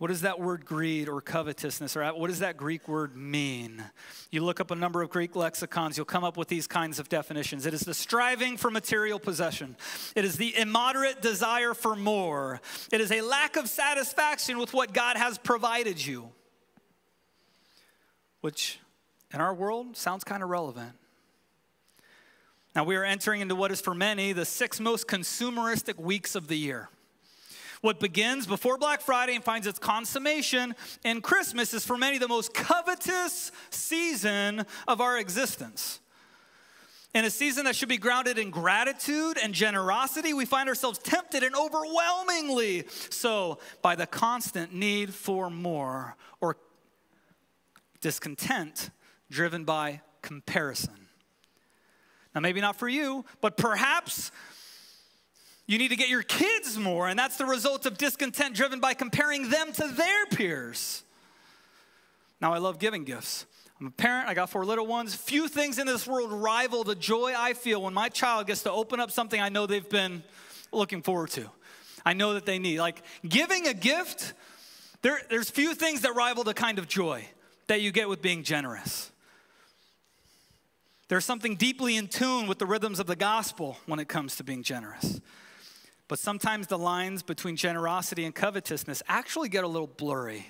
What 0.01 0.07
does 0.07 0.21
that 0.21 0.39
word 0.39 0.65
greed 0.65 1.07
or 1.07 1.21
covetousness, 1.21 1.95
or 1.95 2.03
what 2.15 2.29
does 2.29 2.39
that 2.39 2.57
Greek 2.57 2.87
word 2.87 3.15
mean? 3.15 3.83
You 4.31 4.43
look 4.43 4.59
up 4.59 4.71
a 4.71 4.75
number 4.75 5.03
of 5.03 5.11
Greek 5.11 5.35
lexicons, 5.35 5.95
you'll 5.95 6.07
come 6.07 6.23
up 6.23 6.37
with 6.37 6.47
these 6.47 6.65
kinds 6.65 6.97
of 6.97 7.07
definitions. 7.07 7.67
It 7.67 7.75
is 7.75 7.81
the 7.81 7.93
striving 7.93 8.57
for 8.57 8.71
material 8.71 9.19
possession, 9.19 9.75
it 10.15 10.25
is 10.25 10.37
the 10.37 10.57
immoderate 10.57 11.21
desire 11.21 11.75
for 11.75 11.95
more, 11.95 12.61
it 12.91 12.99
is 12.99 13.11
a 13.11 13.21
lack 13.21 13.57
of 13.57 13.69
satisfaction 13.69 14.57
with 14.57 14.73
what 14.73 14.91
God 14.91 15.17
has 15.17 15.37
provided 15.37 16.03
you, 16.03 16.29
which 18.39 18.79
in 19.31 19.39
our 19.39 19.53
world 19.53 19.95
sounds 19.95 20.23
kind 20.23 20.41
of 20.41 20.49
relevant. 20.49 20.93
Now, 22.75 22.85
we 22.85 22.95
are 22.95 23.03
entering 23.03 23.41
into 23.41 23.53
what 23.53 23.71
is 23.71 23.81
for 23.81 23.93
many 23.93 24.33
the 24.33 24.45
six 24.45 24.79
most 24.79 25.05
consumeristic 25.07 25.99
weeks 25.99 26.33
of 26.33 26.47
the 26.47 26.57
year. 26.57 26.89
What 27.81 27.99
begins 27.99 28.45
before 28.45 28.77
Black 28.77 29.01
Friday 29.01 29.33
and 29.33 29.43
finds 29.43 29.65
its 29.65 29.79
consummation 29.79 30.75
in 31.03 31.21
Christmas 31.21 31.73
is 31.73 31.83
for 31.83 31.97
many 31.97 32.19
the 32.19 32.27
most 32.27 32.53
covetous 32.53 33.51
season 33.71 34.65
of 34.87 35.01
our 35.01 35.17
existence. 35.17 35.99
In 37.13 37.25
a 37.25 37.29
season 37.29 37.65
that 37.65 37.75
should 37.75 37.89
be 37.89 37.97
grounded 37.97 38.37
in 38.37 38.51
gratitude 38.51 39.37
and 39.41 39.53
generosity, 39.53 40.33
we 40.33 40.45
find 40.45 40.69
ourselves 40.69 40.99
tempted 40.99 41.43
and 41.43 41.55
overwhelmingly 41.55 42.85
so 43.09 43.57
by 43.81 43.95
the 43.95 44.05
constant 44.05 44.73
need 44.73 45.13
for 45.13 45.49
more 45.49 46.15
or 46.39 46.57
discontent 47.99 48.91
driven 49.29 49.65
by 49.65 50.01
comparison. 50.21 51.07
Now, 52.33 52.41
maybe 52.41 52.61
not 52.61 52.77
for 52.77 52.87
you, 52.87 53.25
but 53.41 53.57
perhaps 53.57 54.31
you 55.71 55.77
need 55.77 55.87
to 55.87 55.95
get 55.95 56.09
your 56.09 56.21
kids 56.21 56.77
more, 56.77 57.07
and 57.07 57.17
that's 57.17 57.37
the 57.37 57.45
result 57.45 57.85
of 57.85 57.97
discontent 57.97 58.55
driven 58.55 58.81
by 58.81 58.93
comparing 58.93 59.49
them 59.49 59.71
to 59.71 59.87
their 59.87 60.25
peers. 60.25 61.01
Now, 62.41 62.51
I 62.51 62.57
love 62.57 62.77
giving 62.77 63.05
gifts. 63.05 63.45
I'm 63.79 63.87
a 63.87 63.91
parent, 63.91 64.27
I 64.27 64.33
got 64.33 64.49
four 64.49 64.65
little 64.65 64.85
ones. 64.85 65.15
Few 65.15 65.47
things 65.47 65.79
in 65.79 65.87
this 65.87 66.05
world 66.05 66.29
rival 66.33 66.83
the 66.83 66.93
joy 66.93 67.33
I 67.37 67.53
feel 67.53 67.81
when 67.81 67.93
my 67.93 68.09
child 68.09 68.47
gets 68.47 68.63
to 68.63 68.71
open 68.71 68.99
up 68.99 69.11
something 69.11 69.39
I 69.39 69.47
know 69.47 69.65
they've 69.65 69.87
been 69.87 70.23
looking 70.73 71.01
forward 71.01 71.29
to. 71.31 71.49
I 72.05 72.11
know 72.11 72.33
that 72.33 72.45
they 72.45 72.59
need. 72.59 72.79
Like 72.79 73.01
giving 73.25 73.67
a 73.67 73.73
gift, 73.73 74.33
there, 75.03 75.21
there's 75.29 75.49
few 75.49 75.73
things 75.73 76.01
that 76.01 76.15
rival 76.15 76.43
the 76.43 76.53
kind 76.53 76.79
of 76.79 76.89
joy 76.89 77.23
that 77.67 77.79
you 77.79 77.93
get 77.93 78.09
with 78.09 78.21
being 78.21 78.43
generous. 78.43 79.09
There's 81.07 81.23
something 81.23 81.55
deeply 81.55 81.95
in 81.95 82.09
tune 82.09 82.47
with 82.47 82.59
the 82.59 82.65
rhythms 82.65 82.99
of 82.99 83.07
the 83.07 83.15
gospel 83.15 83.77
when 83.85 83.99
it 83.99 84.09
comes 84.09 84.35
to 84.35 84.43
being 84.43 84.63
generous. 84.63 85.21
But 86.11 86.19
sometimes 86.19 86.67
the 86.67 86.77
lines 86.77 87.23
between 87.23 87.55
generosity 87.55 88.25
and 88.25 88.35
covetousness 88.35 89.01
actually 89.07 89.47
get 89.47 89.63
a 89.63 89.67
little 89.67 89.87
blurry. 89.87 90.45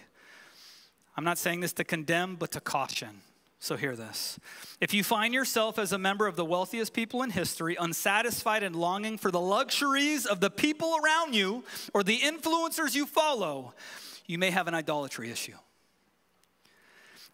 I'm 1.16 1.24
not 1.24 1.38
saying 1.38 1.60
this 1.60 1.72
to 1.74 1.84
condemn, 1.84 2.36
but 2.36 2.50
to 2.54 2.60
caution. 2.60 3.22
So, 3.60 3.78
hear 3.78 3.96
this. 3.96 4.40
If 4.80 4.92
you 4.92 5.04
find 5.04 5.36
yourself 5.36 5.78
as 5.78 5.92
a 5.92 6.00
member 6.00 6.26
of 6.26 6.36
the 6.36 6.44
wealthiest 6.44 6.94
people 6.94 7.22
in 7.22 7.30
history, 7.30 7.78
unsatisfied 7.80 8.64
and 8.64 8.76
longing 8.76 9.20
for 9.20 9.30
the 9.30 9.40
luxuries 9.40 10.26
of 10.26 10.40
the 10.40 10.50
people 10.50 10.98
around 10.98 11.36
you 11.36 11.64
or 11.94 12.02
the 12.02 12.18
influencers 12.18 12.96
you 12.96 13.06
follow, 13.06 13.76
you 14.26 14.40
may 14.40 14.50
have 14.50 14.68
an 14.68 14.74
idolatry 14.74 15.30
issue. 15.30 15.58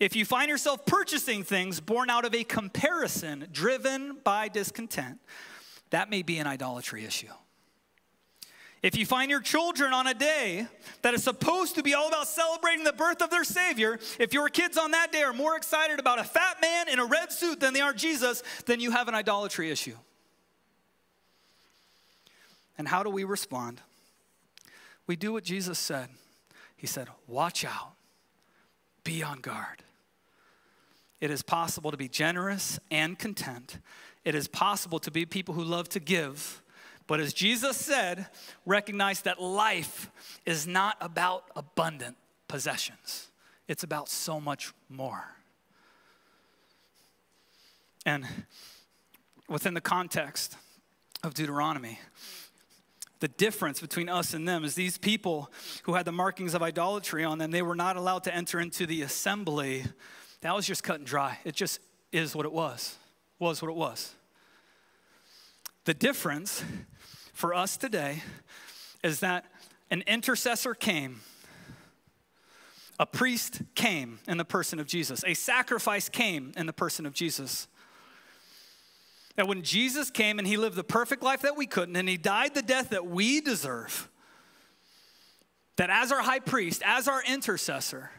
If 0.02 0.18
you 0.18 0.26
find 0.26 0.50
yourself 0.50 0.86
purchasing 0.86 1.46
things 1.46 1.80
born 1.80 2.10
out 2.10 2.26
of 2.26 2.36
a 2.36 2.44
comparison 2.44 3.48
driven 3.54 4.18
by 4.22 4.50
discontent, 4.50 5.20
that 5.92 6.10
may 6.10 6.24
be 6.24 6.40
an 6.40 6.46
idolatry 6.46 7.06
issue. 7.06 7.32
If 8.84 8.96
you 8.96 9.06
find 9.06 9.32
your 9.32 9.42
children 9.42 9.92
on 9.92 10.06
a 10.06 10.14
day 10.14 10.68
that 11.02 11.14
is 11.14 11.24
supposed 11.24 11.76
to 11.76 11.84
be 11.84 11.94
all 11.96 12.08
about 12.08 12.28
celebrating 12.28 12.84
the 12.84 12.94
birth 12.94 13.22
of 13.22 13.30
their 13.30 13.44
Savior, 13.44 14.00
if 14.20 14.34
your 14.34 14.50
kids 14.50 14.78
on 14.78 14.92
that 14.92 15.12
day 15.12 15.24
are 15.24 15.34
more 15.34 15.58
excited 15.58 16.00
about 16.00 16.20
a 16.20 16.24
fat 16.24 16.58
man 16.62 16.88
in 16.88 17.00
a 17.00 17.06
red 17.06 17.32
suit 17.32 17.60
than 17.60 17.74
they 17.74 17.82
are 17.82 17.94
Jesus, 17.94 18.44
then 18.66 18.80
you 18.80 18.92
have 18.92 19.08
an 19.08 19.16
idolatry 19.16 19.72
issue. 19.72 19.96
And 22.78 22.88
how 22.88 23.02
do 23.02 23.10
we 23.10 23.24
respond? 23.24 23.82
We 25.08 25.16
do 25.16 25.34
what 25.34 25.44
Jesus 25.44 25.80
said. 25.80 26.10
He 26.76 26.86
said, 26.86 27.08
Watch 27.28 27.66
out, 27.66 27.94
be 29.04 29.24
on 29.24 29.40
guard. 29.40 29.84
It 31.20 31.32
is 31.32 31.42
possible 31.42 31.90
to 31.90 31.98
be 31.98 32.08
generous 32.08 32.80
and 32.92 33.18
content. 33.18 33.80
It 34.24 34.36
is 34.36 34.48
possible 34.48 35.00
to 35.00 35.10
be 35.10 35.26
people 35.26 35.56
who 35.56 35.64
love 35.64 35.90
to 35.90 36.00
give. 36.00 36.62
But 37.08 37.20
as 37.20 37.34
Jesus 37.34 37.78
said, 37.78 38.28
recognize 38.66 39.22
that 39.22 39.42
life 39.42 40.12
is 40.46 40.68
not 40.68 40.98
about 41.00 41.46
abundant 41.56 42.18
possessions, 42.48 43.28
it's 43.68 43.84
about 43.84 44.10
so 44.10 44.40
much 44.40 44.74
more. 44.90 45.24
And 48.06 48.26
within 49.50 49.74
the 49.74 49.82
context 49.82 50.56
of 51.24 51.34
Deuteronomy, 51.34 52.00
the 53.20 53.28
difference 53.28 53.82
between 53.82 54.10
us 54.10 54.34
and 54.34 54.48
them 54.48 54.64
is 54.64 54.76
these 54.76 54.98
people 54.98 55.52
who 55.84 55.96
had 55.96 56.06
the 56.06 56.12
markings 56.12 56.54
of 56.54 56.62
idolatry 56.62 57.24
on 57.24 57.38
them, 57.38 57.52
they 57.52 57.64
were 57.64 57.76
not 57.76 57.98
allowed 57.98 58.24
to 58.26 58.36
enter 58.36 58.60
into 58.60 58.86
the 58.86 59.02
assembly 59.02 59.84
that 60.42 60.56
was 60.56 60.68
just 60.68 60.84
cut 60.84 60.98
and 61.00 61.06
dry. 61.06 61.40
It 61.44 61.56
just 61.56 61.80
is 62.12 62.36
what 62.36 62.46
it 62.46 62.52
was, 62.52 62.96
was 63.40 63.62
what 63.62 63.70
it 63.70 63.76
was. 63.76 64.14
The 65.86 65.94
difference 65.94 66.64
for 67.38 67.54
us 67.54 67.78
today 67.78 68.24
is 69.04 69.20
that 69.20 69.46
an 69.92 70.04
intercessor 70.08 70.74
came, 70.74 71.22
a 73.00 73.06
priest 73.06 73.62
came 73.76 74.18
in 74.28 74.38
the 74.38 74.44
person 74.44 74.80
of 74.80 74.88
Jesus, 74.88 75.24
a 75.24 75.36
sacrifice 75.36 76.10
came 76.10 76.52
in 76.58 76.66
the 76.66 76.74
person 76.74 77.06
of 77.06 77.14
Jesus. 77.14 77.68
That 79.36 79.48
when 79.48 79.62
Jesus 79.62 80.10
came 80.10 80.40
and 80.40 80.48
he 80.48 80.58
lived 80.58 80.76
the 80.76 80.84
perfect 80.84 81.22
life 81.22 81.44
that 81.44 81.56
we 81.56 81.68
couldn't, 81.68 81.96
and 81.96 82.10
he 82.10 82.18
died 82.18 82.56
the 82.56 82.64
death 82.64 82.90
that 82.90 83.06
we 83.06 83.40
deserve, 83.40 84.10
that 85.76 85.92
as 85.92 86.12
our 86.12 86.24
high 86.24 86.40
priest, 86.40 86.82
as 86.84 87.08
our 87.08 87.22
intercessor, 87.24 88.10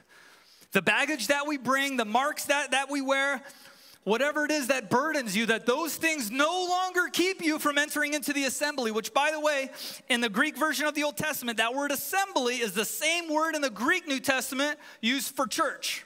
the 0.70 0.82
baggage 0.82 1.26
that 1.26 1.44
we 1.44 1.58
bring, 1.58 1.96
the 1.96 2.04
marks 2.04 2.44
that, 2.44 2.70
that 2.70 2.88
we 2.88 3.00
wear, 3.00 3.42
whatever 4.08 4.44
it 4.44 4.50
is 4.50 4.68
that 4.68 4.90
burdens 4.90 5.36
you, 5.36 5.46
that 5.46 5.66
those 5.66 5.94
things 5.94 6.30
no 6.30 6.66
longer 6.68 7.08
keep 7.12 7.42
you 7.42 7.58
from 7.58 7.78
entering 7.78 8.14
into 8.14 8.32
the 8.32 8.44
assembly, 8.44 8.90
which, 8.90 9.12
by 9.12 9.30
the 9.30 9.38
way, 9.38 9.70
in 10.08 10.20
the 10.20 10.28
Greek 10.28 10.56
version 10.56 10.86
of 10.86 10.94
the 10.94 11.04
Old 11.04 11.16
Testament, 11.16 11.58
that 11.58 11.74
word 11.74 11.92
assembly 11.92 12.56
is 12.56 12.72
the 12.72 12.84
same 12.84 13.32
word 13.32 13.54
in 13.54 13.62
the 13.62 13.70
Greek 13.70 14.08
New 14.08 14.20
Testament 14.20 14.78
used 15.00 15.36
for 15.36 15.46
church. 15.46 16.04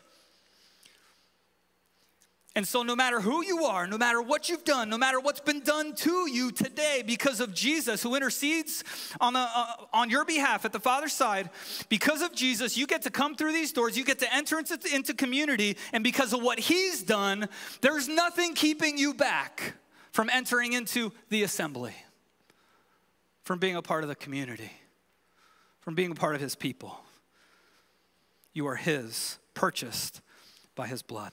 And 2.54 2.68
so, 2.68 2.82
no 2.82 2.94
matter 2.94 3.18
who 3.18 3.42
you 3.42 3.64
are, 3.64 3.86
no 3.86 3.96
matter 3.96 4.20
what 4.20 4.50
you've 4.50 4.64
done, 4.64 4.90
no 4.90 4.98
matter 4.98 5.18
what's 5.18 5.40
been 5.40 5.60
done 5.60 5.94
to 5.96 6.30
you 6.30 6.50
today 6.50 7.02
because 7.06 7.40
of 7.40 7.54
Jesus 7.54 8.02
who 8.02 8.14
intercedes 8.14 8.84
on, 9.22 9.32
the, 9.32 9.38
uh, 9.38 9.66
on 9.94 10.10
your 10.10 10.26
behalf 10.26 10.66
at 10.66 10.72
the 10.72 10.80
Father's 10.80 11.14
side, 11.14 11.48
because 11.88 12.20
of 12.20 12.34
Jesus, 12.34 12.76
you 12.76 12.86
get 12.86 13.02
to 13.02 13.10
come 13.10 13.36
through 13.36 13.52
these 13.52 13.72
doors, 13.72 13.96
you 13.96 14.04
get 14.04 14.18
to 14.18 14.34
enter 14.34 14.58
into, 14.58 14.78
into 14.94 15.14
community, 15.14 15.78
and 15.94 16.04
because 16.04 16.34
of 16.34 16.42
what 16.42 16.58
He's 16.58 17.02
done, 17.02 17.48
there's 17.80 18.06
nothing 18.06 18.54
keeping 18.54 18.98
you 18.98 19.14
back 19.14 19.74
from 20.10 20.28
entering 20.28 20.74
into 20.74 21.10
the 21.30 21.44
assembly, 21.44 21.94
from 23.44 23.60
being 23.60 23.76
a 23.76 23.82
part 23.82 24.02
of 24.02 24.10
the 24.10 24.14
community, 24.14 24.72
from 25.80 25.94
being 25.94 26.10
a 26.10 26.14
part 26.14 26.34
of 26.34 26.42
His 26.42 26.54
people. 26.54 27.00
You 28.52 28.66
are 28.66 28.76
His, 28.76 29.38
purchased 29.54 30.20
by 30.74 30.86
His 30.86 31.00
blood. 31.00 31.32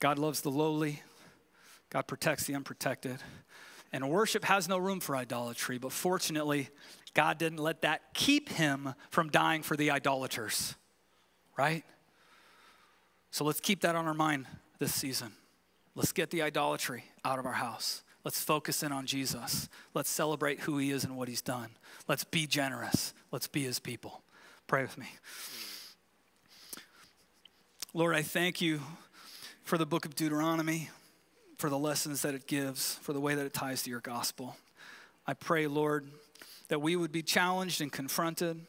God 0.00 0.18
loves 0.18 0.40
the 0.40 0.50
lowly, 0.50 1.02
God 1.90 2.06
protects 2.06 2.44
the 2.44 2.54
unprotected. 2.54 3.18
And 3.92 4.10
worship 4.10 4.44
has 4.44 4.68
no 4.68 4.78
room 4.78 5.00
for 5.00 5.16
idolatry, 5.16 5.78
but 5.78 5.92
fortunately, 5.92 6.68
God 7.14 7.38
didn't 7.38 7.58
let 7.58 7.82
that 7.82 8.02
keep 8.12 8.50
him 8.50 8.94
from 9.10 9.30
dying 9.30 9.62
for 9.62 9.76
the 9.76 9.90
idolaters, 9.90 10.74
right? 11.56 11.84
So 13.30 13.44
let's 13.44 13.60
keep 13.60 13.80
that 13.82 13.94
on 13.94 14.06
our 14.06 14.14
mind 14.14 14.46
this 14.78 14.92
season. 14.92 15.32
Let's 15.94 16.12
get 16.12 16.30
the 16.30 16.42
idolatry 16.42 17.04
out 17.24 17.38
of 17.38 17.46
our 17.46 17.52
house. 17.52 18.02
Let's 18.24 18.40
focus 18.40 18.82
in 18.82 18.92
on 18.92 19.06
Jesus. 19.06 19.68
Let's 19.94 20.10
celebrate 20.10 20.60
who 20.60 20.78
he 20.78 20.90
is 20.90 21.04
and 21.04 21.16
what 21.16 21.28
he's 21.28 21.40
done. 21.40 21.70
Let's 22.08 22.24
be 22.24 22.46
generous. 22.46 23.14
Let's 23.30 23.46
be 23.46 23.62
his 23.62 23.78
people. 23.78 24.20
Pray 24.66 24.82
with 24.82 24.98
me. 24.98 25.06
Lord, 27.94 28.14
I 28.14 28.22
thank 28.22 28.60
you 28.60 28.80
for 29.66 29.76
the 29.76 29.84
book 29.84 30.06
of 30.06 30.14
Deuteronomy, 30.14 30.90
for 31.58 31.68
the 31.68 31.76
lessons 31.76 32.22
that 32.22 32.36
it 32.36 32.46
gives, 32.46 32.94
for 33.02 33.12
the 33.12 33.18
way 33.18 33.34
that 33.34 33.44
it 33.44 33.52
ties 33.52 33.82
to 33.82 33.90
your 33.90 33.98
gospel. 33.98 34.56
I 35.26 35.34
pray, 35.34 35.66
Lord, 35.66 36.06
that 36.68 36.80
we 36.80 36.94
would 36.94 37.10
be 37.10 37.20
challenged 37.20 37.80
and 37.80 37.90
confronted. 37.90 38.60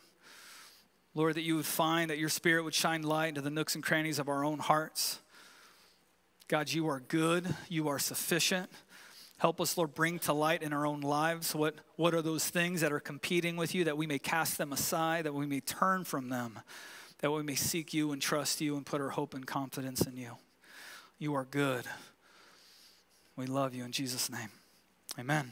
Lord, 1.14 1.36
that 1.36 1.43
you 1.43 1.56
would 1.56 1.68
find 1.68 2.10
that 2.10 2.18
your 2.18 2.30
spirit 2.30 2.64
would 2.64 2.74
shine 2.74 3.04
light 3.04 3.30
into 3.30 3.41
the 3.41 3.52
nooks 3.52 3.76
and 3.76 3.84
crannies 3.84 4.18
of 4.18 4.28
our 4.28 4.43
own 4.43 4.58
hearts. 4.58 5.20
God, 6.48 6.72
you 6.72 6.88
are 6.88 7.00
good, 7.00 7.45
you 7.70 7.89
are 7.89 8.00
sufficient. 8.00 8.68
Help 9.38 9.62
us, 9.62 9.78
Lord, 9.78 9.93
bring 9.93 10.18
to 10.20 10.34
light 10.34 10.64
in 10.64 10.74
our 10.74 10.88
own 10.88 11.02
lives 11.02 11.54
what, 11.54 11.76
what 11.95 12.16
are 12.16 12.24
those 12.24 12.50
things 12.50 12.82
that 12.82 12.91
are 12.91 13.00
competing 13.00 13.56
with 13.56 13.76
you, 13.76 13.84
that 13.84 14.00
we 14.00 14.08
may 14.08 14.18
cast 14.18 14.58
them 14.58 14.74
aside, 14.74 15.26
that 15.26 15.34
we 15.36 15.45
may 15.45 15.60
turn 15.60 16.06
from 16.06 16.30
them, 16.30 16.60
that 17.20 17.30
we 17.30 17.43
may 17.43 17.54
seek 17.54 17.93
you 17.93 18.14
and 18.14 18.20
trust 18.20 18.62
you 18.62 18.76
and 18.76 18.84
put 18.84 19.00
our 19.00 19.10
hope 19.10 19.36
and 19.36 19.45
confidence 19.45 20.02
in 20.02 20.18
you. 20.18 20.38
You 21.20 21.36
are 21.36 21.45
good. 21.45 21.86
We 23.36 23.47
love 23.47 23.74
you 23.74 23.84
in 23.84 23.91
Jesus' 23.91 24.30
name. 24.30 24.49
Amen. 25.20 25.51